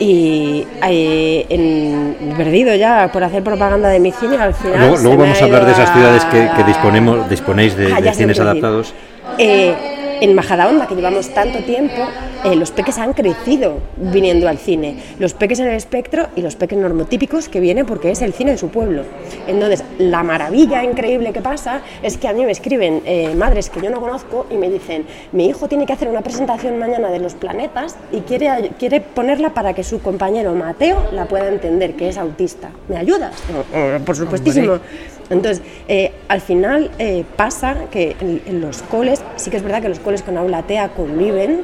Y 0.00 0.66
eh, 0.88 1.46
en 1.50 2.34
perdido 2.36 2.74
ya 2.74 3.10
por 3.12 3.22
hacer 3.22 3.44
propaganda 3.44 3.90
de 3.90 4.00
mi 4.00 4.10
cine, 4.10 4.36
al 4.38 4.54
final. 4.54 4.96
Luego, 5.02 5.18
vamos 5.18 5.40
a 5.40 5.44
hablar 5.44 5.66
de 5.66 5.72
esas 5.72 5.92
ciudades 5.92 6.24
que, 6.24 6.64
disponemos, 6.64 7.28
disponéis 7.28 7.76
de, 7.76 7.92
Ah, 7.92 8.00
de 8.00 8.12
cines 8.14 8.40
adaptados. 8.40 8.94
Eh, 9.38 9.89
en 10.20 10.34
Majadahonda, 10.34 10.86
que 10.86 10.94
llevamos 10.94 11.28
tanto 11.32 11.60
tiempo, 11.60 12.02
eh, 12.44 12.54
los 12.56 12.70
peques 12.70 12.98
han 12.98 13.12
crecido 13.12 13.78
viniendo 13.96 14.48
al 14.48 14.58
cine. 14.58 14.96
Los 15.18 15.34
peques 15.34 15.58
en 15.60 15.66
el 15.68 15.74
espectro 15.74 16.28
y 16.36 16.42
los 16.42 16.56
peques 16.56 16.78
normotípicos 16.78 17.48
que 17.48 17.60
vienen 17.60 17.86
porque 17.86 18.10
es 18.10 18.22
el 18.22 18.32
cine 18.32 18.52
de 18.52 18.58
su 18.58 18.68
pueblo. 18.68 19.02
Entonces, 19.46 19.84
la 19.98 20.22
maravilla 20.22 20.84
increíble 20.84 21.32
que 21.32 21.40
pasa 21.40 21.82
es 22.02 22.16
que 22.16 22.28
a 22.28 22.32
mí 22.32 22.44
me 22.44 22.52
escriben 22.52 23.02
eh, 23.04 23.34
madres 23.34 23.70
que 23.70 23.80
yo 23.80 23.90
no 23.90 24.00
conozco 24.00 24.46
y 24.50 24.54
me 24.54 24.68
dicen, 24.70 25.04
mi 25.32 25.46
hijo 25.46 25.68
tiene 25.68 25.86
que 25.86 25.92
hacer 25.92 26.08
una 26.08 26.22
presentación 26.22 26.78
mañana 26.78 27.10
de 27.10 27.18
los 27.18 27.34
planetas 27.34 27.96
y 28.12 28.20
quiere, 28.20 28.72
quiere 28.78 29.00
ponerla 29.00 29.54
para 29.54 29.74
que 29.74 29.84
su 29.84 30.00
compañero 30.00 30.54
Mateo 30.54 31.08
la 31.12 31.26
pueda 31.26 31.48
entender, 31.48 31.94
que 31.94 32.08
es 32.08 32.18
autista. 32.18 32.70
¿Me 32.88 32.96
ayudas? 32.96 33.34
"Oh, 33.52 33.76
oh, 33.78 34.04
por 34.04 34.16
supuestísimo. 34.16 34.78
Entonces, 35.30 35.62
eh, 35.88 36.12
al 36.28 36.40
final 36.40 36.90
eh, 36.98 37.24
pasa 37.36 37.76
que 37.90 38.16
en, 38.20 38.42
en 38.46 38.60
los 38.60 38.82
coles, 38.82 39.22
sí 39.36 39.50
que 39.50 39.56
es 39.56 39.62
verdad 39.62 39.80
que 39.80 39.88
los 39.88 40.00
coles 40.00 40.22
con 40.22 40.36
aula 40.36 40.62
TEA 40.64 40.88
conviven, 40.90 41.62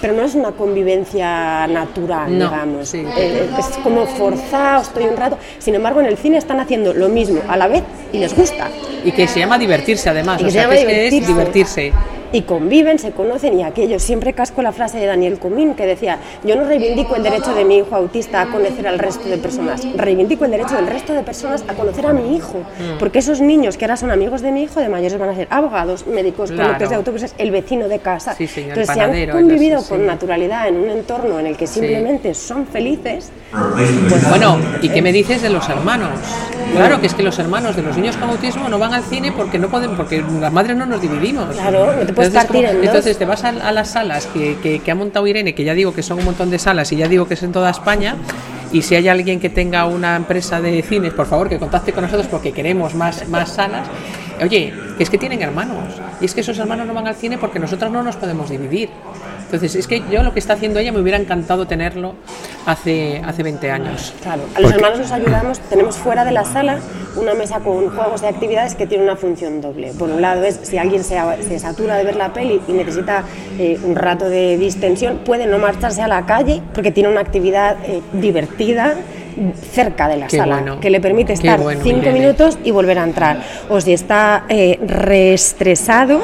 pero 0.00 0.12
no 0.12 0.22
es 0.24 0.34
una 0.34 0.50
convivencia 0.52 1.66
natural, 1.66 2.36
No, 2.38 2.50
digamos. 2.50 2.88
sí. 2.88 3.04
Eh, 3.16 3.48
es 3.58 3.66
como 3.82 4.04
forzado, 4.06 4.82
estoy 4.82 5.04
un 5.04 5.16
rato. 5.16 5.38
Sin 5.58 5.74
embargo, 5.74 6.00
en 6.00 6.06
el 6.06 6.18
cine 6.18 6.36
están 6.36 6.60
haciendo 6.60 6.92
lo 6.92 7.08
mismo 7.08 7.40
a 7.48 7.56
la 7.56 7.68
vez 7.68 7.82
y 8.12 8.18
les 8.18 8.36
gusta. 8.36 8.68
Y 9.04 9.12
que 9.12 9.26
se 9.28 9.38
llama 9.38 9.56
divertirse 9.58 10.10
además, 10.10 10.40
Y 10.40 10.44
que 10.44 10.48
o 10.48 10.50
se 10.50 10.52
sea, 10.54 10.62
llama 10.64 10.74
que 10.74 10.80
es, 11.06 11.10
que 11.10 11.18
es 11.18 11.26
divertirse. 11.26 11.92
Y 12.34 12.42
conviven, 12.42 12.98
se 12.98 13.12
conocen 13.12 13.56
y 13.60 13.62
aquello. 13.62 14.00
Siempre 14.00 14.32
casco 14.32 14.60
la 14.60 14.72
frase 14.72 14.98
de 14.98 15.06
Daniel 15.06 15.38
Comín 15.38 15.74
que 15.74 15.86
decía, 15.86 16.18
yo 16.42 16.56
no 16.56 16.64
reivindico 16.64 17.14
el 17.14 17.22
derecho 17.22 17.54
de 17.54 17.64
mi 17.64 17.76
hijo 17.76 17.94
autista 17.94 18.42
a 18.42 18.46
conocer 18.46 18.88
al 18.88 18.98
resto 18.98 19.28
de 19.28 19.38
personas, 19.38 19.86
reivindico 19.96 20.44
el 20.44 20.50
derecho 20.50 20.74
del 20.74 20.88
resto 20.88 21.12
de 21.12 21.22
personas 21.22 21.62
a 21.68 21.74
conocer 21.74 22.04
a 22.06 22.12
mi 22.12 22.34
hijo. 22.36 22.56
Porque 22.98 23.20
esos 23.20 23.40
niños 23.40 23.76
que 23.76 23.84
ahora 23.84 23.96
son 23.96 24.10
amigos 24.10 24.42
de 24.42 24.50
mi 24.50 24.64
hijo, 24.64 24.80
de 24.80 24.88
mayores 24.88 25.16
van 25.16 25.28
a 25.28 25.36
ser 25.36 25.46
abogados, 25.48 26.08
médicos, 26.08 26.50
Claro. 26.50 26.62
conductores 26.64 26.90
de 26.90 26.96
autobuses, 26.96 27.34
el 27.38 27.52
vecino 27.52 27.86
de 27.86 28.00
casa. 28.00 28.34
Sí, 28.34 28.48
señor, 28.48 28.78
Entonces, 28.78 28.94
si 28.94 29.00
han 29.00 29.30
convivido 29.30 29.80
sí, 29.80 29.88
con 29.90 30.00
sí. 30.00 30.04
naturalidad 30.06 30.66
en 30.66 30.76
un 30.76 30.90
entorno 30.90 31.38
en 31.38 31.46
el 31.46 31.56
que 31.56 31.68
simplemente 31.68 32.34
son 32.34 32.66
felices, 32.66 33.30
pues 34.08 34.28
Bueno, 34.28 34.58
¿y 34.82 34.88
qué 34.88 35.02
me 35.02 35.12
dices 35.12 35.40
de 35.40 35.50
los 35.50 35.68
hermanos? 35.68 36.10
Claro 36.74 37.00
que 37.00 37.06
es 37.06 37.14
que 37.14 37.22
los 37.22 37.38
hermanos 37.38 37.76
de 37.76 37.82
los 37.82 37.96
niños 37.96 38.16
con 38.16 38.28
autismo 38.30 38.68
no 38.68 38.80
van 38.80 38.94
al 38.94 39.04
cine 39.04 39.30
porque 39.30 39.60
no 39.60 39.68
pueden, 39.68 39.96
porque 39.96 40.24
las 40.40 40.52
madres 40.52 40.76
no 40.76 40.86
nos 40.86 41.00
dividimos. 41.00 41.54
Claro, 41.54 41.92
no 41.94 42.04
te 42.06 42.12
partir 42.32 42.64
en 42.64 42.76
entonces 42.86 43.18
te 43.18 43.24
vas 43.24 43.44
a, 43.44 43.48
a 43.48 43.72
las 43.72 43.90
salas 43.90 44.26
que, 44.26 44.56
que- 44.62 44.80
que 44.80 44.90
ha 44.90 44.94
montado 44.94 45.26
Irene, 45.26 45.54
que 45.54 45.64
ya 45.64 45.74
digo 45.74 45.92
que 45.94 46.02
son 46.02 46.18
un 46.18 46.24
montón 46.24 46.50
de 46.50 46.58
salas 46.58 46.90
y 46.92 46.96
ya 46.96 47.08
digo 47.08 47.26
que 47.26 47.34
es 47.34 47.42
en 47.42 47.52
toda 47.52 47.70
España. 47.70 48.16
Y 48.72 48.82
si 48.82 48.96
hay 48.96 49.06
alguien 49.08 49.38
que 49.38 49.48
tenga 49.50 49.86
una 49.86 50.16
empresa 50.16 50.60
de 50.60 50.82
cines, 50.82 51.12
por 51.12 51.26
favor 51.26 51.48
que 51.48 51.58
contacte 51.58 51.92
con 51.92 52.02
nosotros 52.02 52.26
porque 52.28 52.50
queremos 52.52 52.94
más, 52.94 53.28
más 53.28 53.50
salas. 53.52 53.86
Oye, 54.42 54.74
es 54.98 55.08
que 55.10 55.16
tienen 55.16 55.40
hermanos. 55.42 55.94
Y 56.20 56.24
es 56.24 56.34
que 56.34 56.40
esos 56.40 56.58
hermanos 56.58 56.84
no 56.86 56.92
van 56.94 57.06
al 57.06 57.14
cine 57.14 57.38
porque 57.38 57.60
nosotros 57.60 57.92
no 57.92 58.02
nos 58.02 58.16
podemos 58.16 58.50
dividir. 58.50 58.90
Entonces, 59.54 59.78
es 59.78 59.86
que 59.86 60.02
yo 60.10 60.24
lo 60.24 60.32
que 60.32 60.40
está 60.40 60.54
haciendo 60.54 60.80
ella 60.80 60.90
me 60.90 60.98
hubiera 61.00 61.16
encantado 61.16 61.64
tenerlo 61.68 62.16
hace, 62.66 63.22
hace 63.24 63.44
20 63.44 63.70
años. 63.70 64.12
Claro, 64.20 64.42
a 64.52 64.60
los 64.60 64.72
hermanos 64.72 64.98
nos 64.98 65.12
ayudamos, 65.12 65.60
tenemos 65.60 65.96
fuera 65.96 66.24
de 66.24 66.32
la 66.32 66.44
sala 66.44 66.80
una 67.14 67.34
mesa 67.34 67.60
con 67.60 67.88
juegos 67.90 68.22
de 68.22 68.26
actividades 68.28 68.74
que 68.74 68.88
tiene 68.88 69.04
una 69.04 69.14
función 69.14 69.60
doble. 69.60 69.92
Por 69.96 70.10
un 70.10 70.20
lado 70.20 70.42
es 70.42 70.58
si 70.64 70.76
alguien 70.76 71.04
se, 71.04 71.20
se 71.46 71.60
satura 71.60 71.96
de 71.96 72.02
ver 72.02 72.16
la 72.16 72.32
peli 72.32 72.60
y 72.66 72.72
necesita 72.72 73.22
eh, 73.60 73.78
un 73.84 73.94
rato 73.94 74.28
de 74.28 74.58
distensión, 74.58 75.18
puede 75.24 75.46
no 75.46 75.58
marcharse 75.58 76.02
a 76.02 76.08
la 76.08 76.26
calle 76.26 76.60
porque 76.74 76.90
tiene 76.90 77.08
una 77.08 77.20
actividad 77.20 77.76
eh, 77.84 78.00
divertida 78.12 78.96
cerca 79.70 80.08
de 80.08 80.16
la 80.16 80.26
Qué 80.26 80.36
sala, 80.36 80.56
bueno. 80.56 80.80
que 80.80 80.90
le 80.90 81.00
permite 81.00 81.32
estar 81.32 81.60
bueno, 81.60 81.80
cinco 81.82 81.98
Irene. 81.98 82.18
minutos 82.18 82.58
y 82.64 82.72
volver 82.72 82.98
a 82.98 83.04
entrar. 83.04 83.40
O 83.68 83.80
si 83.80 83.92
está 83.92 84.46
eh, 84.48 84.80
reestresado, 84.84 86.22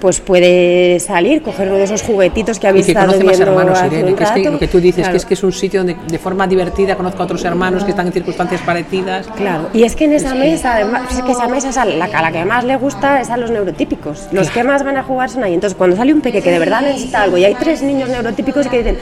pues 0.00 0.20
puede 0.20 0.98
salir, 1.00 1.42
coger 1.42 1.68
uno 1.68 1.76
de 1.78 1.84
esos 1.84 2.02
juguetitos 2.02 2.58
que 2.58 2.66
ha 2.66 2.76
Y 2.76 2.82
que 2.82 2.94
conoce 2.94 3.22
más 3.24 3.38
hermanos, 3.38 3.78
Irene, 3.86 4.14
que 4.14 4.24
es 4.24 4.30
que 4.30 4.50
lo 4.50 4.58
que 4.58 4.68
tú 4.68 4.80
dices, 4.80 5.02
Claro. 5.02 5.12
que 5.12 5.16
es 5.18 5.24
que 5.26 5.34
es 5.34 5.42
un 5.42 5.52
sitio 5.52 5.80
donde 5.80 5.96
de 6.08 6.18
forma 6.18 6.46
divertida 6.46 6.96
conozco 6.96 7.22
a 7.22 7.24
otros 7.24 7.44
hermanos 7.44 7.84
que 7.84 7.90
están 7.90 8.06
en 8.06 8.12
circunstancias 8.12 8.60
parecidas. 8.62 9.26
Claro, 9.36 9.68
y 9.72 9.82
es 9.84 9.94
que 9.94 10.04
en 10.06 10.14
esa 10.14 10.34
mesa, 10.34 10.74
además, 10.74 11.02
es 11.12 11.22
que 11.22 11.32
esa 11.32 11.46
mesa 11.48 11.68
es 11.68 11.76
a 11.76 11.84
la, 11.84 12.06
a 12.06 12.22
la 12.22 12.32
que 12.32 12.44
más 12.44 12.64
le 12.64 12.76
gusta 12.76 13.20
es 13.20 13.30
a 13.30 13.36
los 13.36 13.50
neurotípicos. 13.50 14.28
Los 14.32 14.50
que 14.50 14.64
más 14.64 14.82
van 14.84 14.96
a 14.96 15.02
jugar 15.02 15.28
son 15.30 15.44
ahí. 15.44 15.54
Entonces, 15.54 15.76
cuando 15.76 15.96
sale 15.96 16.12
un 16.14 16.20
peque 16.20 16.40
que 16.42 16.50
de 16.50 16.58
verdad 16.58 16.80
necesita 16.82 17.22
algo 17.22 17.36
y 17.38 17.44
hay 17.44 17.54
tres 17.54 17.82
niños 17.82 18.08
neurotípicos 18.08 18.66
que 18.68 18.78
dicen, 18.78 18.98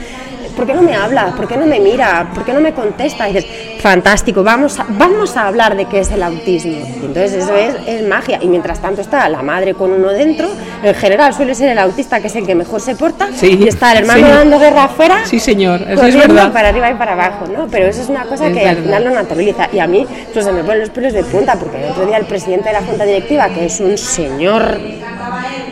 ¿por 0.56 0.66
qué 0.66 0.74
no 0.74 0.82
me 0.82 0.94
habla? 0.94 1.34
¿Por 1.37 1.46
qué 1.46 1.56
no 1.56 1.66
me 1.66 1.78
mira? 1.80 2.28
¿Por 2.34 2.44
qué 2.44 2.52
no 2.52 2.61
me 2.61 2.72
contesta? 2.72 3.28
Y 3.28 3.34
dices, 3.34 3.50
fantástico, 3.81 4.43
vamos 4.43 4.79
a, 4.79 4.87
vamos 4.88 5.37
a 5.37 5.47
hablar 5.47 5.77
de 5.77 5.87
qué 5.87 6.01
es 6.01 6.11
el 6.11 6.23
autismo. 6.23 6.79
Entonces, 7.03 7.33
eso 7.35 7.55
es, 7.55 7.75
es 7.87 8.07
magia. 8.07 8.38
Y 8.43 8.47
mientras 8.49 8.81
tanto 8.81 9.01
está 9.01 9.29
la 9.29 9.43
madre 9.43 9.75
con 9.75 9.93
uno 9.93 10.09
dentro, 10.11 10.49
en 10.83 10.95
general 10.95 11.33
suele 11.35 11.55
ser 11.55 11.71
el 11.71 11.79
autista 11.79 12.21
que 12.21 12.27
es 12.29 12.37
el 12.37 12.47
que 12.47 12.55
mejor 12.55 12.81
se 12.81 12.95
porta, 12.97 13.29
Sí, 13.35 13.59
y 13.61 13.69
está 13.69 13.93
el 13.93 13.99
hermano 13.99 14.27
sí. 14.27 14.33
dando 14.33 14.59
guerra 14.59 14.85
afuera. 14.85 15.25
Sí, 15.25 15.38
señor, 15.41 15.83
eso 15.83 16.07
es 16.07 16.17
verdad. 16.17 16.53
para 16.53 16.69
arriba 16.69 16.91
y 16.91 16.95
para 16.95 17.12
abajo, 17.12 17.47
¿no? 17.47 17.67
Pero 17.69 17.87
eso 17.87 18.03
es 18.03 18.09
una 18.09 18.25
cosa 18.25 18.49
Es 18.49 18.57
que 18.57 18.69
al 18.69 18.77
final 18.79 19.05
lo 19.05 19.11
naturaliza. 19.11 19.69
Y 19.73 19.79
a 19.79 19.87
mí 19.87 20.07
pues, 20.33 20.45
se 20.45 20.53
me 20.53 20.62
ponen 20.62 20.81
los 20.81 20.91
pelos 20.91 21.12
de 21.12 21.25
punta, 21.25 21.55
porque 21.55 21.83
el 21.85 21.91
otro 21.91 22.07
día 22.07 22.17
el 22.17 22.27
presidente 22.27 22.69
de 22.69 22.73
la 22.75 22.83
Junta 22.83 23.05
Directiva, 23.05 23.49
que 23.49 23.67
es 23.67 23.81
un 23.81 23.97
señor. 23.97 24.79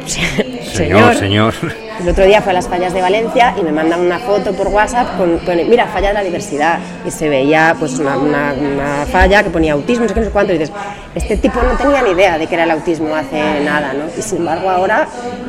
Señor, 0.72 1.14
señor. 1.16 1.54
El 2.00 2.08
otro 2.08 2.24
día 2.24 2.42
fue 2.42 2.50
a 2.50 2.54
las 2.54 2.68
fallas 2.68 2.92
de 2.92 3.00
Valencia 3.00 3.54
y 3.58 3.62
me 3.62 3.72
mandan 3.72 4.00
una 4.00 4.18
foto 4.18 4.52
por 4.52 4.68
WhatsApp 4.68 5.16
con, 5.16 5.40
mira, 5.68 5.86
falla 5.86 6.08
de 6.08 6.14
la 6.14 6.22
diversidad. 6.22 6.78
Y 7.06 7.10
se 7.10 7.28
veía 7.28 7.74
pues 7.78 7.98
una, 7.98 8.16
una- 8.18 8.52
una 8.54 9.06
falla 9.10 9.42
que 9.42 9.50
ponía 9.50 9.72
autismo, 9.72 10.02
no 10.04 10.08
sé 10.08 10.14
qué, 10.14 10.20
no 10.20 10.26
sé 10.26 10.32
cuánto. 10.32 10.52
Y 10.52 10.58
dices, 10.58 10.74
este 11.14 11.36
tipo 11.38 11.60
no 11.62 11.76
tenía 11.76 12.02
ni 12.02 12.10
idea 12.10 12.38
de 12.38 12.46
que 12.46 12.54
era 12.54 12.64
el 12.64 12.70
autismo 12.70 13.14
hace 13.14 13.60
nada, 13.64 13.92
¿no? 13.94 14.04
Y 14.16 14.22
sin 14.22 14.38
embargo 14.38 14.68
ahora, 14.70 15.08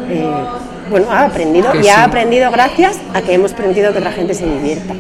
eh, 0.10 0.30
bueno, 0.90 1.08
ha 1.12 1.26
aprendido 1.26 1.72
Que 1.74 1.80
y 1.80 1.84
sí. 1.84 1.90
ha 1.90 2.04
aprendido 2.06 2.50
gracias 2.50 2.98
a 3.14 3.22
que 3.22 3.34
hemos 3.34 3.54
permitido 3.54 3.92
que 3.92 4.00
otra 4.00 4.12
gente 4.14 4.34
se 4.34 4.46
divierta. 4.46 4.94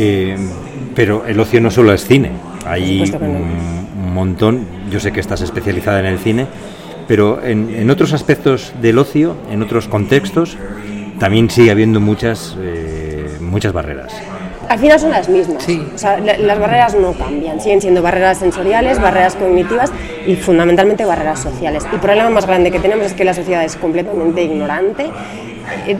Eh, 0.00 0.36
pero 0.94 1.26
el 1.26 1.38
ocio 1.40 1.60
no 1.60 1.70
solo 1.70 1.92
es 1.92 2.06
cine. 2.06 2.30
Hay 2.64 3.04
no. 3.10 3.18
un, 3.26 3.96
un 4.06 4.14
montón. 4.14 4.64
Yo 4.90 5.00
sé 5.00 5.12
que 5.12 5.20
estás 5.20 5.40
especializada 5.42 5.98
en 6.00 6.06
el 6.06 6.18
cine, 6.20 6.46
pero 7.08 7.42
en, 7.44 7.74
en 7.74 7.90
otros 7.90 8.12
aspectos 8.12 8.72
del 8.80 8.98
ocio, 8.98 9.34
en 9.50 9.60
otros 9.62 9.88
contextos, 9.88 10.56
también 11.18 11.50
sigue 11.50 11.70
habiendo 11.72 11.98
muchas, 12.00 12.56
eh, 12.60 13.26
muchas 13.40 13.72
barreras. 13.72 14.12
Al 14.68 14.78
final 14.78 15.00
son 15.00 15.10
las 15.10 15.28
mismas. 15.30 15.62
Sí. 15.64 15.82
O 15.94 15.98
sea, 15.98 16.20
la- 16.20 16.36
las 16.36 16.58
barreras 16.60 16.94
no 16.94 17.12
cambian, 17.14 17.58
siguen 17.60 17.80
siendo 17.80 18.02
barreras 18.02 18.38
sensoriales, 18.38 19.00
barreras 19.00 19.34
cognitivas 19.34 19.90
y 20.26 20.36
fundamentalmente 20.36 21.04
barreras 21.06 21.40
sociales. 21.40 21.84
El 21.92 21.98
problema 22.00 22.28
más 22.30 22.46
grande 22.46 22.70
que 22.70 22.78
tenemos 22.78 23.06
es 23.06 23.14
que 23.14 23.24
la 23.24 23.32
sociedad 23.34 23.64
es 23.64 23.76
completamente 23.76 24.42
ignorante. 24.44 25.06
Eh, 25.86 25.96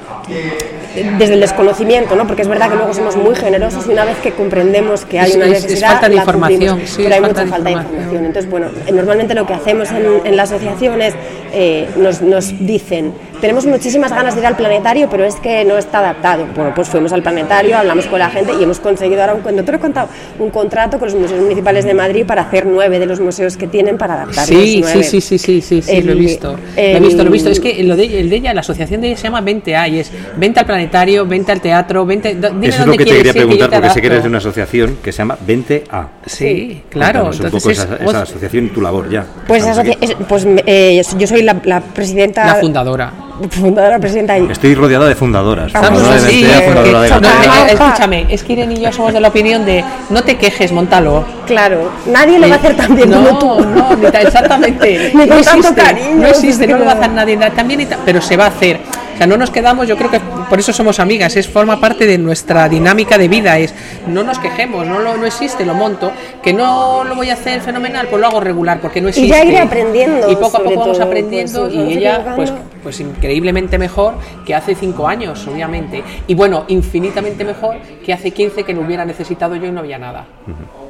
Desde 1.18 1.34
el 1.34 1.40
desconocimiento, 1.40 2.16
¿no? 2.16 2.26
porque 2.26 2.42
es 2.42 2.48
verdad 2.48 2.68
que 2.70 2.76
luego 2.76 2.92
somos 2.92 3.16
muy 3.16 3.34
generosos 3.36 3.86
y 3.86 3.90
una 3.90 4.04
vez 4.04 4.16
que 4.18 4.32
comprendemos 4.32 5.04
que 5.04 5.20
hay 5.20 5.30
Es- 5.30 5.36
una 5.36 5.46
es- 5.46 5.52
es 5.58 5.62
necesidad, 5.64 5.88
falta 5.92 6.08
de 6.08 6.14
la 6.14 6.20
información, 6.22 6.80
sí, 6.86 6.94
pero 6.96 7.08
es 7.08 7.14
hay 7.14 7.20
falta 7.20 7.28
mucha 7.28 7.44
de 7.44 7.50
falta 7.50 7.68
de 7.68 7.76
información. 7.76 8.24
Entonces, 8.26 8.50
bueno, 8.50 8.66
eh, 8.86 8.92
normalmente 8.92 9.34
lo 9.34 9.46
que 9.46 9.54
hacemos 9.54 9.90
en, 9.90 10.06
en 10.26 10.36
la 10.36 10.42
asociación 10.44 11.00
es, 11.02 11.14
eh, 11.52 11.88
nos, 11.96 12.20
nos 12.22 12.54
dicen, 12.66 13.12
tenemos 13.40 13.66
muchísimas 13.66 14.12
ganas 14.12 14.34
de 14.34 14.40
ir 14.40 14.46
al 14.46 14.56
planetario, 14.56 15.08
pero 15.10 15.24
es 15.24 15.36
que 15.36 15.64
no 15.64 15.76
está 15.78 15.98
adaptado. 16.00 16.46
Bueno, 16.54 16.72
pues 16.74 16.88
fuimos 16.88 17.12
al 17.12 17.22
planetario, 17.22 17.76
hablamos 17.76 18.06
con 18.06 18.18
la 18.18 18.30
gente 18.30 18.52
y 18.58 18.62
hemos 18.62 18.80
conseguido 18.80 19.20
ahora 19.20 19.34
un, 19.34 19.40
cuando 19.42 19.62
te 19.64 19.72
lo 19.72 19.78
he 19.78 19.80
contado, 19.80 20.08
un 20.38 20.50
contrato 20.50 20.98
con 20.98 21.08
los 21.08 21.16
museos 21.18 21.40
municipales 21.40 21.84
de 21.84 21.94
Madrid 21.94 22.24
para 22.26 22.42
hacer 22.42 22.66
nueve 22.66 22.98
de 22.98 23.06
los 23.06 23.20
museos 23.20 23.56
que 23.56 23.66
tienen 23.66 23.98
para 23.98 24.14
adaptar 24.14 24.46
Sí, 24.46 24.82
sí, 24.84 25.02
sí, 25.04 25.20
sí, 25.20 25.38
sí, 25.38 25.60
sí, 25.62 25.82
sí, 25.82 26.02
lo 26.02 26.10
he 26.10 26.12
El- 26.14 26.18
visto. 26.18 26.52
Lo 26.52 26.58
he 26.76 26.96
el- 26.96 27.02
visto, 27.02 27.22
lo 27.22 27.28
he 27.28 27.32
visto. 27.32 27.50
Es 27.50 27.60
que 27.60 27.82
lo 27.84 27.96
de, 27.96 28.20
el 28.20 28.30
de 28.30 28.36
ella, 28.36 28.54
la 28.54 28.60
asociación 28.60 29.00
de 29.00 29.08
ella 29.08 29.16
se 29.16 29.24
llama 29.24 29.40
20A 29.42 29.88
y 29.88 30.00
es 30.00 30.10
vente 30.36 30.60
al 30.60 30.66
planetario, 30.66 31.26
vente 31.26 31.52
al 31.52 31.60
teatro, 31.60 32.04
vente. 32.04 32.34
do- 32.34 32.50
Dime 32.50 32.68
Eso 32.68 32.80
es 32.80 32.86
lo 32.86 32.92
que 32.92 32.98
te 32.98 33.04
quería 33.04 33.32
que 33.32 33.38
preguntar, 33.40 33.70
te 33.70 33.76
porque 33.76 33.90
sé 33.90 34.00
que 34.00 34.06
eres 34.08 34.22
de 34.22 34.28
una 34.28 34.38
asociación 34.38 34.98
que 35.02 35.12
se 35.12 35.18
llama 35.18 35.36
20A. 35.46 36.06
Sí, 36.26 36.82
claro. 36.88 37.20
Cuéntanos 37.26 37.40
un 37.40 37.50
poco 37.60 37.70
es 37.70 37.78
esa, 37.78 37.96
esa 37.96 38.22
asociación 38.22 38.66
y 38.66 38.68
tu 38.70 38.80
labor 38.80 39.08
ya. 39.10 39.24
Pues, 39.46 39.64
es- 40.00 40.14
pues 40.28 40.46
eh, 40.66 41.02
yo 41.18 41.26
soy 41.26 41.42
la, 41.42 41.56
la 41.64 41.80
presidenta. 41.80 42.44
la 42.46 42.54
fundadora. 42.56 43.12
Fundadora, 43.50 43.98
presidenta 43.98 44.38
y 44.38 44.50
Estoy 44.50 44.74
rodeada 44.74 45.06
de 45.06 45.14
fundadoras. 45.14 45.66
Estamos 45.68 46.00
Fundadora 46.02 46.20
de 46.22 46.26
así, 46.28 46.44
20A, 46.44 46.64
fundadora 46.64 47.00
de 47.02 47.08
que 47.08 47.14
No, 47.14 47.20
choca- 47.20 47.28
Gantera. 47.32 47.52
Rafa. 47.54 47.72
escúchame, 47.72 48.26
es 48.28 48.42
que 48.44 48.52
Irene 48.54 48.74
y 48.74 48.80
yo 48.80 48.92
somos 48.92 49.12
de 49.12 49.20
la 49.20 49.28
opinión 49.28 49.64
de 49.64 49.84
no 50.10 50.22
te 50.22 50.36
quejes, 50.36 50.72
montalo. 50.72 51.24
Claro, 51.46 51.90
nadie 52.06 52.38
lo 52.38 52.48
va 52.48 52.54
a 52.54 52.58
hacer 52.58 52.76
tan 52.76 52.94
bien 52.96 53.10
no, 53.10 53.38
como 53.38 53.38
tú. 53.38 53.64
No, 53.68 53.96
ni 53.96 54.06
exactamente. 54.06 55.12
Ni 55.14 55.26
con 55.26 55.38
no 55.38 55.42
tanto 55.42 55.68
existe, 55.68 55.74
cariño, 55.82 56.14
no 56.16 56.26
existe, 56.26 56.66
no 56.66 56.78
lo 56.78 56.84
va 56.84 56.92
a 56.92 56.94
hacer 56.94 57.10
nadie 57.12 57.36
na- 57.36 57.50
también, 57.50 57.80
y 57.82 57.86
ta- 57.86 57.98
pero 58.04 58.20
se 58.20 58.36
va 58.36 58.44
a 58.44 58.48
hacer. 58.48 58.80
O 59.14 59.18
sea, 59.18 59.26
no 59.26 59.36
nos 59.36 59.50
quedamos, 59.50 59.88
yo 59.88 59.96
creo 59.96 60.12
que 60.12 60.20
por 60.48 60.60
eso 60.60 60.72
somos 60.72 61.00
amigas, 61.00 61.34
es 61.34 61.48
forma 61.48 61.80
parte 61.80 62.06
de 62.06 62.18
nuestra 62.18 62.68
dinámica 62.68 63.18
de 63.18 63.26
vida, 63.26 63.58
es 63.58 63.74
no 64.06 64.22
nos 64.22 64.38
quejemos, 64.38 64.86
no 64.86 65.00
lo, 65.00 65.16
no 65.16 65.26
existe, 65.26 65.64
lo 65.66 65.74
monto, 65.74 66.12
que 66.40 66.52
no 66.52 67.02
lo 67.02 67.16
voy 67.16 67.28
a 67.30 67.32
hacer 67.32 67.60
fenomenal, 67.60 68.06
pues 68.08 68.20
lo 68.20 68.28
hago 68.28 68.38
regular, 68.38 68.78
porque 68.80 69.00
no 69.00 69.08
Y 69.08 69.10
existe. 69.10 69.28
ya 69.28 69.44
iré 69.44 69.58
aprendiendo, 69.58 70.30
Y 70.30 70.36
poco 70.36 70.58
a 70.58 70.62
poco 70.62 70.78
vamos 70.78 70.98
todo, 70.98 71.06
aprendiendo 71.06 71.62
pues, 71.62 71.74
y 71.74 71.94
ella, 71.98 72.32
pues, 72.36 72.52
pues 72.82 73.00
increíblemente 73.00 73.78
mejor 73.78 74.14
que 74.44 74.54
hace 74.54 74.74
cinco 74.74 75.08
años, 75.08 75.46
obviamente. 75.46 76.02
Y 76.26 76.34
bueno, 76.34 76.64
infinitamente 76.68 77.44
mejor 77.44 77.76
que 78.04 78.12
hace 78.12 78.30
15 78.30 78.64
que 78.64 78.74
lo 78.74 78.82
hubiera 78.82 79.04
necesitado 79.04 79.56
yo 79.56 79.66
y 79.66 79.72
no 79.72 79.80
había 79.80 79.98
nada. 79.98 80.26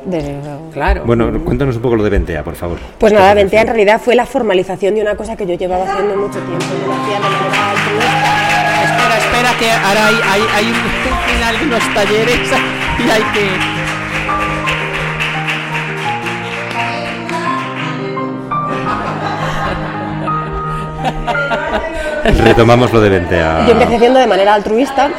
Desde 0.05 0.41
luego. 0.41 0.71
Claro. 0.73 1.03
Bueno, 1.05 1.33
cuéntanos 1.45 1.77
un 1.77 1.83
poco 1.83 1.97
lo 1.97 2.05
de 2.05 2.21
20A, 2.21 2.43
por 2.43 2.55
favor. 2.55 2.79
Pues 2.99 3.13
nada, 3.13 3.35
Ventea 3.35 3.63
en 3.63 3.69
realidad 3.69 4.01
fue 4.01 4.15
la 4.15 4.27
formalización 4.27 4.95
de 4.95 5.03
una 5.03 5.17
cosa 5.17 5.37
que 5.37 5.47
yo 5.47 5.55
llevaba 5.55 5.85
haciendo 5.85 6.17
mucho 6.17 6.39
tiempo. 6.39 6.65
Yo 6.85 6.93
hacía 6.93 7.15
de 7.15 7.21
manera 7.21 7.71
altruista. 7.71 8.49
Espera, 8.85 9.19
espera, 9.19 9.59
que 9.59 9.71
ahora 9.71 10.07
hay, 10.07 10.15
hay, 10.15 10.43
hay 10.55 10.65
un, 10.67 10.77
en 11.37 11.43
algunos 11.43 11.95
talleres 11.95 12.51
y 12.99 13.11
hay 13.11 13.23
que... 13.35 13.89
Retomamos 22.45 22.93
lo 22.93 23.01
de 23.01 23.23
20A. 23.23 23.67
Yo 23.67 23.73
empecé 23.73 23.97
haciendo 23.97 24.19
de 24.19 24.27
manera 24.27 24.55
altruista 24.55 25.11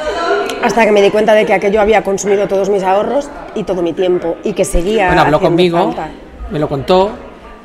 hasta 0.62 0.86
que 0.86 0.92
me 0.92 1.02
di 1.02 1.10
cuenta 1.10 1.34
de 1.34 1.46
que 1.46 1.54
aquello 1.54 1.82
había 1.82 2.04
consumido 2.04 2.48
todos 2.48 2.70
mis 2.70 2.84
ahorros 2.84 3.30
y 3.56 3.64
todo 3.64 3.82
mi 3.82 3.94
tiempo 3.94 4.38
y 4.44 4.54
que 4.54 4.66
seguía. 4.66 5.08
Bueno, 5.08 5.22
habló 5.22 5.40
conmigo, 5.40 5.78
falta. 5.78 6.10
me 6.52 6.60
lo 6.60 6.68
contó 6.68 7.12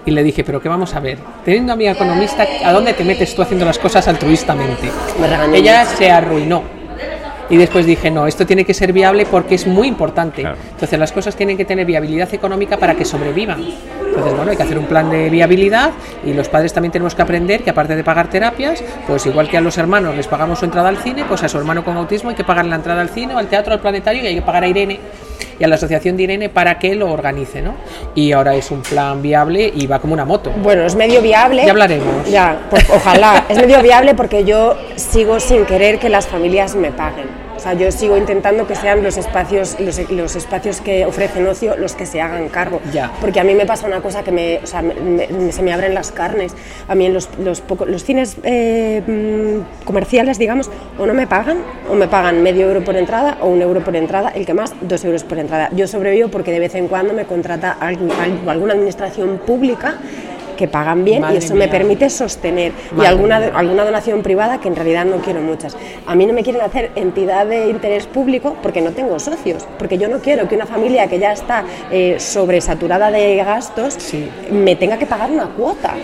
y 0.06 0.10
le 0.10 0.22
dije, 0.22 0.44
pero 0.44 0.60
¿qué 0.60 0.68
vamos 0.68 0.94
a 0.94 1.00
ver? 1.00 1.18
Teniendo 1.44 1.72
a 1.72 1.76
mi 1.76 1.88
economista, 1.88 2.46
¿a 2.64 2.72
dónde 2.72 2.92
te 2.92 3.04
metes 3.04 3.34
tú 3.34 3.42
haciendo 3.42 3.64
las 3.64 3.78
cosas 3.78 4.06
altruistamente? 4.06 4.90
Me 5.18 5.58
Ella 5.58 5.84
se 5.84 6.10
arruinó. 6.10 6.62
Y 7.50 7.56
después 7.56 7.86
dije, 7.86 8.10
no, 8.10 8.26
esto 8.26 8.46
tiene 8.46 8.64
que 8.64 8.74
ser 8.74 8.92
viable 8.92 9.26
porque 9.26 9.54
es 9.54 9.66
muy 9.66 9.88
importante. 9.88 10.42
Claro. 10.42 10.56
Entonces 10.70 10.98
las 10.98 11.12
cosas 11.12 11.36
tienen 11.36 11.56
que 11.56 11.64
tener 11.64 11.86
viabilidad 11.86 12.32
económica 12.32 12.76
para 12.76 12.94
que 12.94 13.04
sobrevivan. 13.04 13.60
Entonces, 13.60 14.36
bueno, 14.36 14.50
hay 14.52 14.56
que 14.56 14.62
hacer 14.62 14.78
un 14.78 14.86
plan 14.86 15.10
de 15.10 15.28
viabilidad 15.28 15.90
y 16.24 16.32
los 16.32 16.48
padres 16.48 16.72
también 16.72 16.92
tenemos 16.92 17.14
que 17.14 17.22
aprender 17.22 17.64
que 17.64 17.70
aparte 17.70 17.96
de 17.96 18.04
pagar 18.04 18.30
terapias, 18.30 18.82
pues 19.08 19.26
igual 19.26 19.48
que 19.48 19.56
a 19.56 19.60
los 19.60 19.76
hermanos 19.76 20.16
les 20.16 20.28
pagamos 20.28 20.60
su 20.60 20.64
entrada 20.64 20.88
al 20.88 20.98
cine, 20.98 21.24
pues 21.26 21.42
a 21.42 21.48
su 21.48 21.58
hermano 21.58 21.84
con 21.84 21.96
autismo 21.96 22.30
hay 22.30 22.36
que 22.36 22.44
pagar 22.44 22.64
la 22.66 22.76
entrada 22.76 23.00
al 23.00 23.08
cine 23.08 23.34
o 23.34 23.38
al 23.38 23.48
teatro, 23.48 23.74
al 23.74 23.80
planetario 23.80 24.22
y 24.22 24.28
hay 24.28 24.34
que 24.36 24.42
pagar 24.42 24.62
a 24.62 24.68
Irene 24.68 25.00
y 25.58 25.64
a 25.64 25.68
la 25.68 25.74
asociación 25.76 26.16
de 26.16 26.24
Irene 26.24 26.48
para 26.48 26.78
que 26.78 26.94
lo 26.94 27.10
organice, 27.12 27.62
¿no? 27.62 27.74
Y 28.14 28.32
ahora 28.32 28.54
es 28.54 28.70
un 28.70 28.82
plan 28.82 29.22
viable 29.22 29.72
y 29.74 29.86
va 29.86 29.98
como 29.98 30.14
una 30.14 30.24
moto. 30.24 30.50
Bueno, 30.62 30.84
es 30.84 30.94
medio 30.94 31.20
viable. 31.20 31.64
Ya 31.64 31.70
hablaremos. 31.70 32.30
Ya, 32.30 32.58
pues 32.70 32.88
ojalá. 32.90 33.44
es 33.48 33.58
medio 33.58 33.82
viable 33.82 34.14
porque 34.14 34.44
yo 34.44 34.76
sigo 34.96 35.40
sin 35.40 35.64
querer 35.66 35.98
que 35.98 36.08
las 36.08 36.26
familias 36.26 36.74
me 36.74 36.90
paguen. 36.90 37.43
Sea, 37.64 37.72
yo 37.72 37.90
sigo 37.90 38.18
intentando 38.18 38.66
que 38.66 38.74
sean 38.74 39.02
los 39.02 39.16
espacios, 39.16 39.80
los, 39.80 40.10
los 40.10 40.36
espacios 40.36 40.82
que 40.82 41.06
ofrecen 41.06 41.46
ocio 41.46 41.76
los 41.78 41.94
que 41.94 42.04
se 42.04 42.20
hagan 42.20 42.50
cargo. 42.50 42.78
Ya. 42.92 43.10
Porque 43.22 43.40
a 43.40 43.44
mí 43.44 43.54
me 43.54 43.64
pasa 43.64 43.86
una 43.86 44.02
cosa 44.02 44.22
que 44.22 44.30
me, 44.32 44.58
o 44.62 44.66
sea, 44.66 44.82
me- 44.82 44.94
me- 44.94 45.50
se 45.50 45.62
me 45.62 45.72
abren 45.72 45.94
las 45.94 46.12
carnes. 46.12 46.52
A 46.88 46.94
mí 46.94 47.06
en 47.06 47.14
los, 47.14 47.30
los, 47.42 47.62
poco- 47.62 47.86
los 47.86 48.04
cines 48.04 48.36
eh, 48.42 49.00
mm, 49.06 49.84
comerciales, 49.86 50.38
digamos, 50.38 50.70
o 50.98 51.06
no 51.06 51.14
me 51.14 51.26
pagan, 51.26 51.56
o 51.90 51.94
me 51.94 52.06
pagan 52.06 52.42
medio 52.42 52.66
euro 52.68 52.84
por 52.84 52.96
entrada, 52.96 53.38
o 53.40 53.46
un 53.48 53.62
euro 53.62 53.80
por 53.80 53.96
entrada, 53.96 54.28
el 54.34 54.44
que 54.44 54.52
más, 54.52 54.74
dos 54.82 55.02
euros 55.06 55.24
por 55.24 55.38
entrada. 55.38 55.70
Yo 55.72 55.86
sobrevivo 55.88 56.28
porque 56.28 56.52
de 56.52 56.60
vez 56.60 56.74
en 56.74 56.86
cuando 56.86 57.14
me 57.14 57.24
contrata 57.24 57.78
alguien- 57.80 58.10
alguna 58.46 58.74
administración 58.74 59.38
pública 59.46 59.94
que 60.54 60.68
pagan 60.68 61.04
bien 61.04 61.20
Madre 61.22 61.34
y 61.34 61.38
eso 61.38 61.54
me 61.54 61.68
permite 61.68 62.08
sostener. 62.10 62.72
y 63.00 63.04
alguna, 63.04 63.38
mía. 63.40 63.52
alguna 63.54 63.84
donación 63.84 64.22
privada 64.22 64.58
que 64.60 64.68
en 64.68 64.76
realidad 64.76 65.04
no 65.04 65.16
quiero 65.18 65.40
muchas. 65.40 65.76
A 66.06 66.14
mí 66.14 66.26
no 66.26 66.32
me 66.32 66.42
quieren 66.42 66.62
hacer 66.62 66.90
entidad 66.96 67.46
de 67.46 67.68
interés 67.68 68.06
público 68.06 68.56
porque 68.62 68.80
no 68.80 68.90
tengo 68.92 69.18
socios, 69.18 69.66
porque 69.78 69.98
yo 69.98 70.08
no 70.08 70.18
quiero 70.18 70.48
que 70.48 70.54
una 70.56 70.66
familia 70.66 71.06
que 71.08 71.18
ya 71.18 71.32
está 71.32 71.64
eh, 71.90 72.16
sobresaturada 72.18 73.10
de 73.10 73.36
gastos 73.36 73.94
Sí. 73.98 74.28
me 74.50 74.76
tenga 74.76 74.98
que 74.98 75.06
pagar 75.06 75.30
una 75.30 75.46
cuota. 75.46 75.94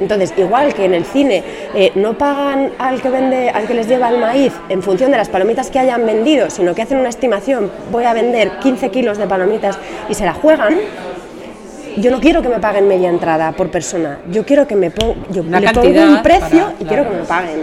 Entonces, 0.00 0.34
igual 0.36 0.74
que 0.74 0.86
en 0.86 0.94
el 0.94 1.04
cine 1.04 1.44
eh, 1.72 1.92
no 1.94 2.18
pagan 2.18 2.72
al 2.78 3.00
que 3.00 3.10
vende, 3.10 3.48
al 3.50 3.64
que 3.66 3.74
les 3.74 3.86
lleva 3.86 4.08
el 4.08 4.18
maíz 4.18 4.52
en 4.68 4.82
función 4.82 5.12
de 5.12 5.16
las 5.16 5.28
palomitas 5.28 5.70
que 5.70 5.78
hayan 5.78 6.04
vendido, 6.04 6.50
sino 6.50 6.74
que 6.74 6.82
hacen 6.82 6.98
una 6.98 7.10
estimación, 7.10 7.70
voy 7.92 8.04
a 8.04 8.12
vender 8.12 8.58
15 8.58 8.90
kilos 8.90 9.18
de 9.18 9.26
palomitas 9.28 9.78
y 10.08 10.14
se 10.14 10.24
la 10.24 10.32
juegan. 10.34 10.74
Yo 11.96 12.10
no 12.10 12.20
quiero 12.20 12.42
que 12.42 12.48
me 12.48 12.58
paguen 12.58 12.88
media 12.88 13.08
entrada 13.08 13.52
por 13.52 13.70
persona. 13.70 14.18
Yo 14.30 14.44
quiero 14.44 14.66
que 14.66 14.74
me 14.76 14.90
ponga, 14.90 15.14
yo 15.30 15.42
Una 15.42 15.60
le 15.60 15.70
pongo 15.72 15.88
un 15.88 16.22
precio 16.22 16.64
para- 16.64 16.74
y 16.80 16.84
quiero 16.84 17.04
que 17.08 17.16
me 17.16 17.22
paguen. 17.22 17.60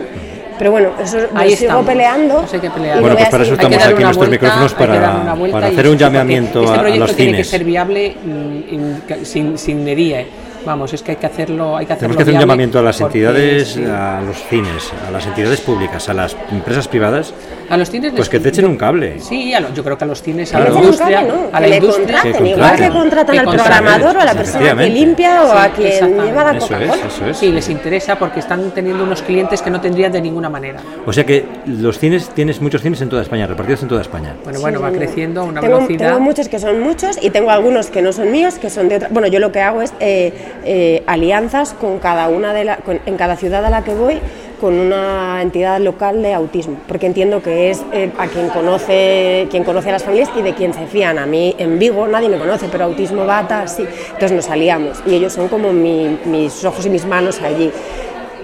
Pero 0.58 0.72
bueno, 0.72 0.89
eso 1.02 1.17
lo 1.17 1.28
Ahí 1.39 1.56
sigo 1.56 1.82
peleando. 1.82 2.44
Eso 2.44 2.54
hay 2.56 2.60
que 2.62 2.70
pelear. 2.70 3.02
Bueno, 3.02 3.15
pues 3.15 3.28
a 3.28 3.32
para 3.32 3.44
eso 3.44 3.54
estamos 3.54 3.78
aquí 3.78 3.94
una 3.94 4.04
nuestros 4.04 4.17
vuelta, 4.28 4.46
micrófonos 4.46 4.74
para- 4.76 5.67
hacer 5.67 5.88
un 5.88 5.98
llamamiento 5.98 6.60
este 6.62 6.72
a- 6.72 6.76
a 6.76 6.80
proyecto 6.82 7.00
los 7.08 7.15
tiene 7.15 7.32
que 7.32 7.36
cines. 7.38 7.48
ser 7.50 7.63
viable 7.63 8.15
mm, 8.24 8.74
in- 8.74 9.26
sin, 9.26 9.58
sin. 9.58 9.84
¿eh? 10.22 10.28
Vamos, 10.65 10.93
es 10.93 11.02
que 11.02 11.12
hay 11.12 11.17
que 11.17 11.26
hacerlo, 11.26 11.76
hay 11.76 11.86
que 11.86 11.93
hacerlo 11.93 12.15
Tenemos 12.15 12.17
que 12.17 12.24
hacer 12.24 12.34
un 12.36 12.39
llamamiento 12.39 12.80
a 12.80 12.82
las 12.84 12.97
porque, 13.00 13.17
entidades, 13.19 13.67
sí. 13.69 13.84
a 13.86 14.21
los 14.26 14.38
cines, 14.47 14.91
a 15.08 15.12
las 15.12 15.26
entidades 15.26 15.60
públicas, 15.62 16.08
a 16.10 16.13
las 16.13 16.36
empresas 16.52 16.88
privadas, 16.88 17.34
A 17.69 17.78
los 17.78 17.89
cines 17.89 18.12
pues 18.12 18.19
les- 18.21 18.30
que 18.30 18.39
te 18.39 18.50
echen 18.50 18.65
un 18.65 18.78
cable. 18.78 19.19
Sí, 19.19 19.54
a 19.54 19.60
lo- 19.60 19.74
yo 19.74 19.84
creo 19.84 19.97
que 19.97 20.04
a 20.04 20.08
los 20.08 20.21
cines, 20.21 20.54
a 20.54 20.60
la 20.60 20.69
industria, 20.69 21.21
cable, 21.21 21.28
¿no? 21.34 21.50
a 21.52 21.60
la 21.60 21.67
que 21.67 21.76
industria, 21.78 22.06
contraten, 22.21 22.43
Que 22.43 22.50
igual 22.52 22.76
que 22.76 22.89
contraten. 22.89 22.91
contratan 23.02 23.39
al 23.39 23.45
contraten. 23.45 23.74
programador 23.84 24.17
o 24.17 24.19
a 24.21 24.26
la 24.26 24.34
persona 24.34 24.76
que 24.76 24.89
limpia 24.89 25.43
o 25.43 25.52
a 25.52 25.69
quien 25.69 26.21
lleva 26.24 26.43
la 26.43 26.58
Eso 26.58 26.76
es, 26.78 26.91
eso 27.06 27.26
es. 27.28 27.38
Sí, 27.38 27.52
les 27.52 27.69
interesa 27.69 28.15
porque 28.19 28.39
están 28.39 28.71
teniendo 28.71 29.04
unos 29.04 29.21
clientes 29.24 29.62
que 29.62 29.69
no 29.71 29.82
tendrían 29.82 30.12
de 30.12 30.21
ninguna 30.21 30.50
manera. 30.50 30.80
O 31.06 31.13
sea 31.13 31.26
que 31.26 31.45
los 31.65 31.97
cines, 31.97 32.30
tienes 32.30 32.62
muchos 32.62 32.82
cines 32.82 33.02
en 33.02 33.10
toda 33.10 33.21
España, 33.24 33.47
repartidos 33.47 33.82
en 33.84 33.88
toda 33.89 34.02
España. 34.02 34.36
Bueno, 34.43 34.60
Sí, 34.60 34.62
bueno, 34.62 34.82
va 34.82 34.91
creciendo 34.91 35.41
a 35.41 35.43
una 35.45 35.62
tengo, 35.62 35.76
velocidad. 35.78 36.08
Tengo 36.10 36.19
muchos 36.19 36.50
que 36.50 36.60
son 36.60 36.80
muchos 36.82 37.17
y 37.21 37.30
tengo 37.32 37.50
algunos 37.50 37.89
que 37.89 38.02
no 38.02 38.13
son 38.13 38.32
míos, 38.32 38.56
que 38.60 38.69
son 38.69 38.89
de 38.89 38.97
otra. 38.97 39.08
Bueno, 39.12 39.28
yo 39.28 39.39
lo 39.39 39.52
que 39.52 39.62
hago 39.62 39.82
es 39.82 39.93
eh, 40.00 40.34
eh, 40.66 41.04
alianzas 41.08 41.74
con 41.74 42.00
cada 42.00 42.28
una 42.30 42.54
de 42.54 42.64
la, 42.66 42.78
con- 42.78 43.00
en 43.06 43.18
cada 43.18 43.36
ciudad 43.36 43.66
a 43.66 43.70
la 43.70 43.84
que 43.84 43.94
voy 43.94 44.20
con 44.60 44.80
una 44.80 45.42
entidad 45.42 45.80
local 45.80 46.22
de 46.22 46.36
autismo, 46.36 46.76
porque 46.88 47.08
entiendo 47.08 47.42
que 47.42 47.72
es 47.72 47.84
eh, 47.94 48.12
a 48.20 48.28
quien 48.28 48.48
conoce, 48.50 49.48
quien 49.50 49.64
conoce 49.64 49.90
a 49.90 49.94
las 49.94 50.04
familias 50.04 50.30
y 50.38 50.44
de 50.44 50.54
quien 50.54 50.72
se 50.74 50.86
fían. 50.86 51.18
A 51.18 51.26
mí 51.26 51.56
en 51.58 51.80
Vigo 51.80 52.08
nadie 52.08 52.30
me 52.30 52.38
conoce, 52.38 52.68
pero 52.72 52.84
autismo 52.86 53.26
bata 53.26 53.68
sí. 53.68 53.84
Entonces 54.10 54.34
nos 54.34 54.50
aliamos 54.50 55.02
y 55.08 55.16
ellos 55.16 55.34
son 55.34 55.48
como 55.48 55.74
mi- 55.74 56.20
mis 56.26 56.64
ojos 56.64 56.86
y 56.86 56.90
mis 56.92 57.06
manos 57.06 57.42
allí. 57.42 57.72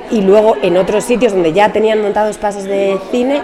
Y 0.10 0.22
luego 0.22 0.56
en 0.64 0.78
otros 0.78 1.04
sitios 1.04 1.34
donde 1.34 1.54
ya 1.54 1.72
tenían 1.72 2.02
montados 2.02 2.38
pases 2.38 2.64
de 2.64 2.98
cine, 3.12 3.42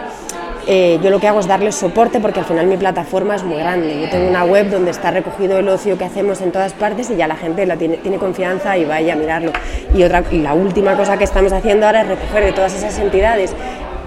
eh, 0.68 1.00
yo 1.04 1.10
lo 1.10 1.20
que 1.20 1.28
hago 1.28 1.40
es 1.40 1.48
darles 1.48 1.76
soporte 1.76 2.20
porque 2.20 2.40
al 2.40 2.46
final 2.46 2.68
mi 2.68 2.78
plataforma 2.78 3.36
es 3.36 3.44
muy 3.44 3.58
grande. 3.58 4.02
Yo 4.02 4.10
tengo 4.10 4.30
una 4.30 4.46
web 4.46 4.70
donde 4.70 4.92
está 4.92 5.12
recogido 5.12 5.60
el 5.60 5.68
ocio 5.68 5.98
que 5.98 6.06
hacemos 6.06 6.42
en 6.42 6.52
todas 6.52 6.74
partes 6.74 7.10
y 7.10 7.16
ya 7.16 7.28
la 7.28 7.36
gente 7.36 7.66
tiene, 7.78 7.98
tiene 7.98 8.18
confianza 8.18 8.78
y 8.78 8.86
vaya 8.86 9.14
a 9.14 9.16
mirarlo. 9.16 9.52
Y, 9.94 10.04
otra, 10.04 10.24
y 10.32 10.40
la 10.40 10.54
última 10.54 10.96
cosa 10.96 11.18
que 11.18 11.26
estamos 11.26 11.52
haciendo 11.52 11.86
ahora 11.86 12.02
es 12.02 12.08
recoger 12.08 12.46
de 12.46 12.54
todas 12.54 12.74
esas 12.74 12.98
entidades 13.00 13.54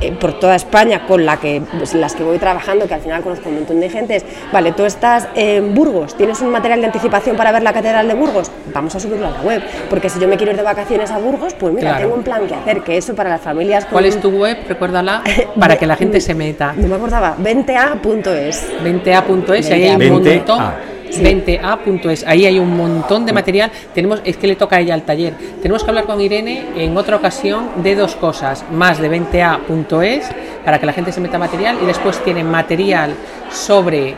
eh, 0.01 0.13
por 0.13 0.39
toda 0.39 0.55
España 0.57 1.07
con 1.07 1.25
la 1.25 1.39
que, 1.39 1.63
pues, 1.79 1.95
las 1.95 2.15
que 2.15 2.23
voy 2.23 2.39
trabajando, 2.39 2.87
que 2.87 2.95
al 2.95 3.01
final 3.01 3.23
conozco 3.23 3.49
un 3.49 3.57
montón 3.57 3.81
de 3.81 3.89
gente, 3.89 4.17
es, 4.17 4.25
vale, 4.53 4.73
tú 4.73 4.85
estás 4.85 5.29
en 5.35 5.75
Burgos, 5.75 6.17
tienes 6.17 6.41
un 6.41 6.51
material 6.51 6.81
de 6.81 6.87
anticipación 6.87 7.37
para 7.37 7.53
ver 7.53 7.63
la 7.63 7.73
Catedral 7.73 8.07
de 8.09 8.15
Burgos, 8.15 8.51
vamos 8.75 8.95
a 8.95 9.01
subirlo 9.01 9.27
a 9.27 9.31
la 9.31 9.41
web, 9.43 9.63
porque 9.91 10.09
si 10.09 10.19
yo 10.21 10.29
me 10.29 10.37
quiero 10.37 10.53
ir 10.53 10.57
de 10.59 10.63
vacaciones 10.65 11.11
a 11.11 11.19
Burgos, 11.19 11.55
pues 11.55 11.73
mira, 11.73 11.91
Claro. 11.91 12.03
tengo 12.05 12.15
un 12.17 12.23
plan 12.23 12.47
que 12.47 12.55
hacer, 12.55 12.83
que 12.83 12.97
eso 12.97 13.15
para 13.15 13.31
las 13.31 13.41
familias... 13.41 13.85
con- 13.85 13.93
¿Cuál 13.93 14.07
es 14.07 14.21
tu 14.21 14.31
web? 14.31 14.59
Recuérdala 14.69 15.23
para 15.61 15.77
que 15.77 15.87
la 15.87 15.97
gente 16.03 16.21
se 16.21 16.35
meta. 16.35 16.73
No 16.77 16.89
me 16.89 16.95
acordaba, 16.97 17.37
20a.es. 17.39 18.67
20a.es, 18.85 19.71
ahí 19.71 19.85
hay 19.85 19.95
un 19.97 20.01
20A. 20.01 20.11
montón. 20.37 20.96
20a.es, 21.13 22.25
ahí 22.27 22.47
hay 22.47 22.59
un 22.59 22.77
montón 22.77 23.27
de 23.27 23.33
material. 23.33 23.71
Tenemos, 23.95 24.21
es 24.25 24.37
que 24.37 24.47
le 24.47 24.57
toca 24.57 24.77
a 24.77 24.81
ella 24.81 24.95
al 24.95 25.03
taller. 25.03 25.35
Tenemos 25.63 25.85
que 25.85 25.91
hablar 25.91 26.05
con 26.05 26.21
Irene 26.21 26.65
en 26.77 26.97
otra 26.97 27.17
ocasión 27.17 27.83
de 27.83 27.95
dos 27.95 28.17
cosas, 28.17 28.65
más 28.71 28.99
de 29.01 29.11
20a.es 29.11 30.29
para 30.65 30.81
que 30.81 30.87
la 30.87 30.93
gente 30.93 31.13
se 31.13 31.21
meta 31.21 31.39
material 31.39 31.79
y 31.81 31.87
después 31.87 32.23
tiene 32.25 32.43
material 32.43 33.15
sobre 33.51 34.15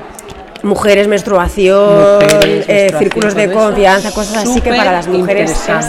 Mujeres, 0.63 1.07
menstruación, 1.07 2.15
mujeres, 2.15 2.43
eh, 2.43 2.91
menstruación, 2.91 2.99
círculos 2.99 3.35
de 3.37 3.53
confianza, 3.53 4.11
cosas 4.11 4.39
así 4.39 4.61
que 4.61 4.71
para 4.71 4.91
las 4.91 5.07
mujeres 5.07 5.53
es. 5.53 5.87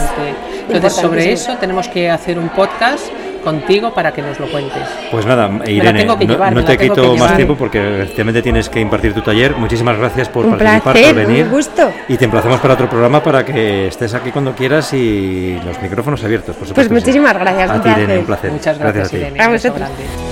Entonces, 0.68 0.92
sobre 0.92 1.32
eso 1.32 1.56
tenemos 1.58 1.88
que 1.88 2.08
hacer 2.08 2.38
un 2.38 2.50
podcast 2.50 3.04
contigo 3.40 3.92
para 3.92 4.12
que 4.12 4.22
nos 4.22 4.38
lo 4.38 4.50
cuentes. 4.50 4.82
Pues 5.10 5.26
nada, 5.26 5.50
Irene, 5.66 6.04
no, 6.04 6.18
llevar, 6.18 6.52
no 6.54 6.60
me 6.60 6.66
te 6.66 6.78
quito 6.78 7.16
más 7.16 7.36
tiempo 7.36 7.56
porque 7.56 8.02
efectivamente 8.02 8.42
tienes 8.42 8.68
que 8.68 8.80
impartir 8.80 9.14
tu 9.14 9.22
taller. 9.22 9.56
Muchísimas 9.56 9.98
gracias 9.98 10.28
por 10.28 10.44
Un 10.46 10.52
participar, 10.56 10.92
placer, 10.92 11.14
por 11.14 11.26
venir. 11.26 11.44
un 11.44 11.50
gusto. 11.50 11.90
Y 12.08 12.16
te 12.16 12.24
emplazamos 12.24 12.60
para 12.60 12.74
otro 12.74 12.88
programa 12.88 13.22
para 13.22 13.44
que 13.44 13.88
estés 13.88 14.14
aquí 14.14 14.30
cuando 14.30 14.54
quieras 14.54 14.92
y 14.92 15.58
los 15.64 15.80
micrófonos 15.82 16.22
abiertos, 16.24 16.56
por 16.56 16.66
supuesto. 16.68 16.74
Pues 16.74 16.88
que 16.88 16.94
sí. 16.94 17.00
muchísimas 17.00 17.34
gracias, 17.38 17.70
A 17.70 17.82
ti, 17.82 17.88
Irene, 17.88 18.18
un 18.18 18.26
placer. 18.26 18.50
Muchas 18.52 18.78
gracias, 18.78 19.08
a 19.08 19.10
ti. 19.10 19.16
Irene. 19.16 19.40
A 19.40 20.29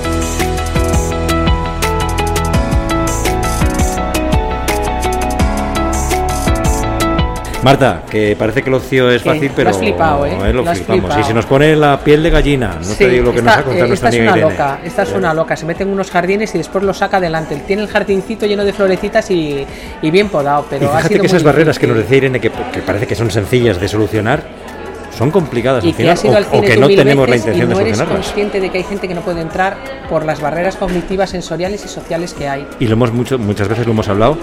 Marta, 7.68 8.02
que 8.11 8.35
parece 8.38 8.62
que 8.62 8.70
el 8.70 8.74
ocio 8.74 9.11
es 9.11 9.22
fácil, 9.22 9.48
Lo 9.48 9.54
pero 9.54 9.70
has 9.70 9.78
flipado, 9.78 10.26
¿eh? 10.26 10.52
lo 10.52 10.62
Lo 10.64 10.70
has 10.70 10.78
flipamos. 10.78 11.00
flipado. 11.02 11.20
Y 11.20 11.24
se 11.24 11.35
nos 11.35 11.46
pone 11.46 11.76
la 11.76 11.98
piel 12.00 12.22
de 12.22 12.31
gallina. 12.31 12.76
No 12.81 12.94
te 12.94 13.09
digo 13.09 13.24
lo 13.26 13.33
que 13.33 13.42
nos 13.42 13.48
esta, 13.50 13.61
ha 13.61 13.64
contado 13.64 13.85
eh, 13.85 13.88
nuestra 13.88 14.09
esta 14.09 14.09
es 14.09 14.14
amiga 14.14 14.33
una 14.33 14.38
Irene. 14.40 14.50
loca, 14.52 14.81
esta 14.85 15.02
es 15.02 15.12
una 15.12 15.35
loca. 15.35 15.57
Se 15.57 15.66
mete 15.66 15.83
en 15.83 15.90
unos 15.90 16.11
jardines 16.11 16.54
y 16.54 16.59
después 16.59 16.83
lo 16.85 16.94
saca 16.94 17.18
adelante. 17.18 17.57
Tiene 17.66 17.83
el 17.83 17.88
jardincito 17.88 18.46
lleno 18.46 18.64
de 18.64 18.72
florecitas 18.72 19.31
y, 19.31 19.66
y 20.02 20.11
bien 20.11 20.28
podado, 20.28 20.66
pero 20.70 20.85
Y 20.85 20.88
ha 20.88 20.90
fíjate 20.90 21.09
sido 21.09 21.20
que 21.20 21.26
esas 21.26 21.42
barreras 21.42 21.78
que 21.78 21.87
nos 21.87 21.96
difícil. 21.96 22.11
decía 22.22 22.28
Irene, 22.28 22.40
que, 22.40 22.50
que 22.72 22.81
parece 22.81 23.07
que 23.07 23.14
son 23.14 23.31
sencillas 23.31 23.81
de 23.81 23.88
solucionar, 23.88 24.42
son 25.16 25.31
complicadas 25.33 25.85
y 25.85 25.88
al 25.88 25.94
que 25.96 26.16
final, 26.16 26.18
o, 26.24 26.37
al 26.37 26.44
o 26.44 26.50
cine 26.50 26.66
que 26.68 26.76
no 26.76 26.87
tenemos 26.88 27.28
la 27.28 27.37
intención 27.37 27.66
y 27.66 27.68
de 27.68 27.74
no 27.74 27.81
eres 27.81 27.96
solucionarlas. 27.96 28.26
consciente 28.26 28.61
de 28.61 28.70
que 28.70 28.78
hay 28.78 28.85
gente 28.85 29.09
que 29.09 29.14
no 29.14 29.20
puede 29.22 29.40
entrar 29.40 29.76
por 30.09 30.24
las 30.24 30.40
barreras 30.40 30.76
cognitivas, 30.76 31.31
sensoriales 31.31 31.85
y 31.85 31.88
sociales 31.88 32.35
que 32.35 32.48
hay. 32.48 32.66
Y 32.78 32.87
lo 32.87 32.92
hemos 32.92 33.12
mucho, 33.12 33.37
muchas 33.38 33.66
veces 33.68 33.85
lo 33.85 33.92
hemos 33.92 34.09
hablado, 34.09 34.38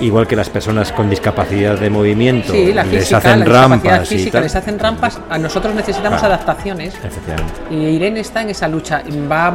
igual 0.00 0.26
que 0.26 0.36
las 0.36 0.48
personas 0.50 0.92
con 0.92 1.08
discapacidad 1.10 1.78
de 1.78 1.90
movimiento 1.90 2.52
Sí, 2.52 2.72
la 2.72 2.84
les 2.84 3.00
física, 3.00 3.18
hacen 3.18 3.40
la 3.40 3.44
rampas 3.46 4.10
y 4.12 4.14
física, 4.16 4.32
tal. 4.32 4.42
les 4.44 4.56
hacen 4.56 4.78
rampas. 4.78 5.20
A 5.28 5.38
nosotros 5.38 5.74
necesitamos 5.74 6.18
Claro. 6.20 6.34
adaptaciones. 6.34 6.94
Y 7.70 7.76
Irene 7.76 8.20
está 8.20 8.42
en 8.42 8.50
esa 8.50 8.66
lucha, 8.68 9.02
va 9.30 9.52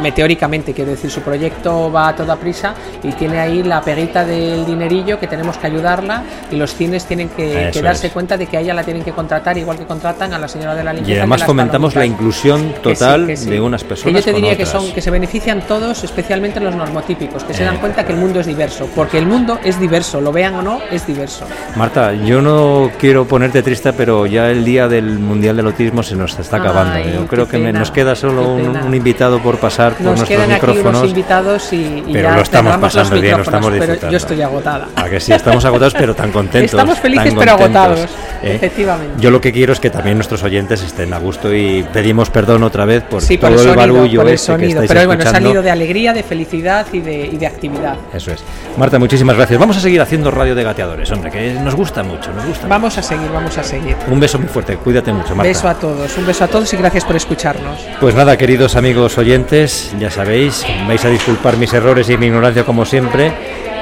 meteóricamente, 0.00 0.72
quiero 0.72 0.90
decir, 0.90 1.10
su 1.10 1.20
proyecto 1.20 1.90
va 1.92 2.08
a 2.08 2.16
toda 2.16 2.36
prisa 2.36 2.74
y 3.02 3.12
tiene 3.12 3.38
ahí 3.38 3.62
la 3.62 3.80
peguita 3.80 4.24
del 4.24 4.64
dinerillo 4.66 5.18
que 5.18 5.26
tenemos 5.26 5.56
que 5.58 5.66
ayudarla 5.66 6.22
y 6.50 6.56
los 6.56 6.74
cines 6.74 7.04
tienen 7.06 7.28
que, 7.30 7.70
que 7.72 7.82
darse 7.82 8.08
es. 8.08 8.12
cuenta 8.12 8.36
de 8.36 8.46
que 8.46 8.56
a 8.56 8.60
ella 8.60 8.74
la 8.74 8.82
tienen 8.84 9.02
que 9.04 9.12
contratar 9.12 9.56
igual 9.58 9.78
que 9.78 9.84
contratan 9.84 10.32
a 10.32 10.38
la 10.38 10.48
señora 10.48 10.74
de 10.74 10.84
la 10.84 10.92
limpieza. 10.92 11.12
Y 11.12 11.14
que 11.14 11.20
además 11.20 11.40
las 11.40 11.46
fomentamos 11.46 11.94
la 11.94 12.06
inclusión 12.06 12.70
Que 12.82 12.94
sí, 12.94 13.00
total 13.00 13.26
que 13.26 13.36
sí. 13.36 13.50
de 13.50 13.60
unas 13.60 13.82
Que 13.82 13.88
personas 13.88 14.20
yo 14.20 14.24
te 14.24 14.32
con 14.32 14.40
diría 14.40 14.56
que 14.56 14.64
otras. 14.64 14.82
son 14.82 14.92
que 14.92 15.00
se 15.00 15.10
benefician 15.10 15.60
todos, 15.62 16.02
especialmente 16.04 16.60
los 16.60 16.74
normotípicos, 16.74 17.44
que 17.44 17.54
se 17.54 17.64
dan 17.64 17.76
Eh. 17.76 17.78
cuenta 17.80 18.04
que 18.04 18.12
el 18.12 18.18
mundo 18.18 18.40
es 18.40 18.46
diverso, 18.46 18.88
porque 18.94 19.18
el 19.18 19.26
mundo 19.26 19.58
es 19.64 19.78
diverso, 19.82 20.20
lo 20.22 20.32
vean 20.32 20.54
o 20.54 20.62
no, 20.62 20.80
es 20.90 21.06
diverso. 21.06 21.44
Marta, 21.76 22.14
yo 22.14 22.40
no 22.40 22.90
quiero 22.98 23.26
ponerte 23.26 23.62
triste, 23.62 23.92
pero 23.92 24.24
ya 24.24 24.48
el 24.50 24.64
día 24.64 24.88
del 24.88 25.18
Mundial 25.18 25.56
del 25.56 25.66
Autismo 25.66 26.02
se 26.02 26.16
nos 26.16 26.38
está 26.38 26.56
acabando. 26.56 26.94
Ay, 26.94 27.12
yo 27.14 27.26
creo 27.26 27.46
que 27.46 27.58
me- 27.58 27.72
nos 27.72 27.90
queda 27.90 28.14
solo 28.16 28.54
un, 28.54 28.94
invitado 28.94 29.38
por 29.40 29.58
pasar 29.58 29.92
por 29.92 30.02
Nos 30.06 30.18
nuestros 30.20 30.28
quedan 30.28 30.52
aquí 30.52 30.66
micrófonos. 30.66 30.98
unos 31.00 31.10
invitados 31.10 31.72
y, 31.74 31.76
y 32.06 32.10
pero 32.14 32.28
ya 32.30 32.36
lo 32.36 32.42
estamos 32.42 32.76
pasando 32.78 33.20
bien, 33.20 33.36
lo 33.36 33.42
estamos 33.42 33.70
pero 33.70 33.82
disfrutando. 33.82 34.10
yo 34.12 34.16
estoy 34.16 34.42
agotada. 34.42 34.88
A 34.96 35.08
que 35.10 35.20
sí, 35.20 35.32
estamos 35.32 35.64
agotados, 35.64 35.94
pero 35.94 36.14
tan 36.14 36.32
contentos. 36.32 36.72
Estamos 36.72 36.98
felices, 36.98 37.34
tan 37.34 37.38
pero 37.38 37.56
contentos, 37.58 38.10
agotados, 38.42 38.56
efectivamente. 38.62 39.14
Yo 39.20 39.30
lo 39.30 39.40
que 39.40 39.52
quiero 39.52 39.72
es 39.72 39.80
que 39.80 39.90
también 39.90 40.16
nuestros 40.16 40.42
oyentes 40.42 40.82
estén 40.82 41.12
a 41.12 41.18
gusto 41.18 41.54
y 41.54 41.82
pedimos 41.92 42.30
perdón 42.30 42.62
otra 42.62 42.84
vez 42.84 43.02
por 43.04 43.22
Sí, 43.22 43.38
todo 43.38 43.50
por 43.50 43.60
el, 43.60 43.66
el, 43.68 43.74
sonido, 43.74 43.94
barullo 43.94 44.20
por 44.20 44.28
el 44.28 44.34
ese 44.34 44.46
que 44.46 44.52
sonido, 44.52 44.82
estáis 44.82 44.88
pero 44.88 45.06
bueno, 45.06 45.22
escuchando. 45.22 45.46
salido 45.48 45.62
de 45.62 45.70
alegría, 45.70 46.12
de 46.12 46.22
felicidad 46.22 46.86
y 46.92 47.00
de, 47.00 47.26
y 47.26 47.36
de 47.36 47.46
actividad. 47.46 47.96
Eso 48.12 48.32
es. 48.32 48.42
Marta, 48.76 48.98
muchísimas 48.98 49.36
gracias. 49.36 49.58
Vamos 49.58 49.76
a 49.76 49.80
seguir 49.80 50.00
haciendo 50.00 50.30
radio 50.30 50.54
de 50.54 50.62
gateadores, 50.62 51.10
hombre, 51.12 51.30
que 51.30 51.52
nos 51.54 51.74
gusta 51.74 52.02
mucho, 52.02 52.32
nos 52.32 52.46
gusta. 52.46 52.66
Vamos 52.66 52.96
a 52.98 53.02
seguir, 53.02 53.28
vamos 53.32 53.56
a 53.58 53.62
seguir. 53.62 53.96
Un 54.10 54.20
beso 54.20 54.38
muy 54.38 54.48
fuerte, 54.48 54.76
cuídate 54.76 55.12
mucho, 55.12 55.30
Marta. 55.34 55.44
Beso 55.44 55.68
a 55.68 55.74
todos, 55.74 56.16
un 56.18 56.26
beso 56.26 56.44
a 56.44 56.48
todos 56.48 56.72
y 56.72 56.76
gracias 56.76 57.04
por 57.04 57.16
escucharnos. 57.16 57.78
Pues 58.00 58.14
nada, 58.14 58.36
queridos 58.36 58.76
amigos 58.76 59.18
oyentes, 59.18 59.94
ya 59.98 60.10
sabéis, 60.10 60.64
vais 60.86 61.04
a 61.04 61.08
disculpar 61.08 61.56
mis 61.56 61.72
errores 61.72 62.08
y 62.10 62.16
mi 62.16 62.26
ignorancia 62.26 62.64
como 62.64 62.84
siempre 62.84 63.32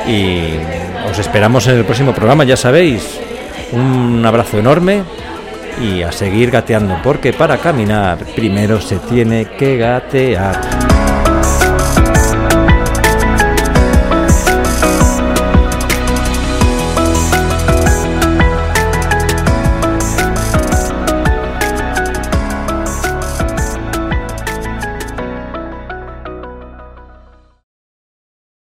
y 0.07 0.55
os 1.11 1.19
esperamos 1.19 1.67
en 1.67 1.77
el 1.79 1.85
próximo 1.85 2.13
programa, 2.15 2.45
ya 2.45 2.57
sabéis. 2.57 3.21
Un 3.73 4.25
abrazo 4.25 4.59
enorme 4.59 5.03
y 5.81 6.03
a 6.03 6.13
seguir 6.13 6.51
gateando, 6.51 6.99
porque 7.03 7.33
para 7.33 7.59
caminar 7.59 8.19
primero 8.35 8.81
se 8.81 8.97
tiene 8.99 9.47
que 9.57 9.77
gatear. 9.77 10.90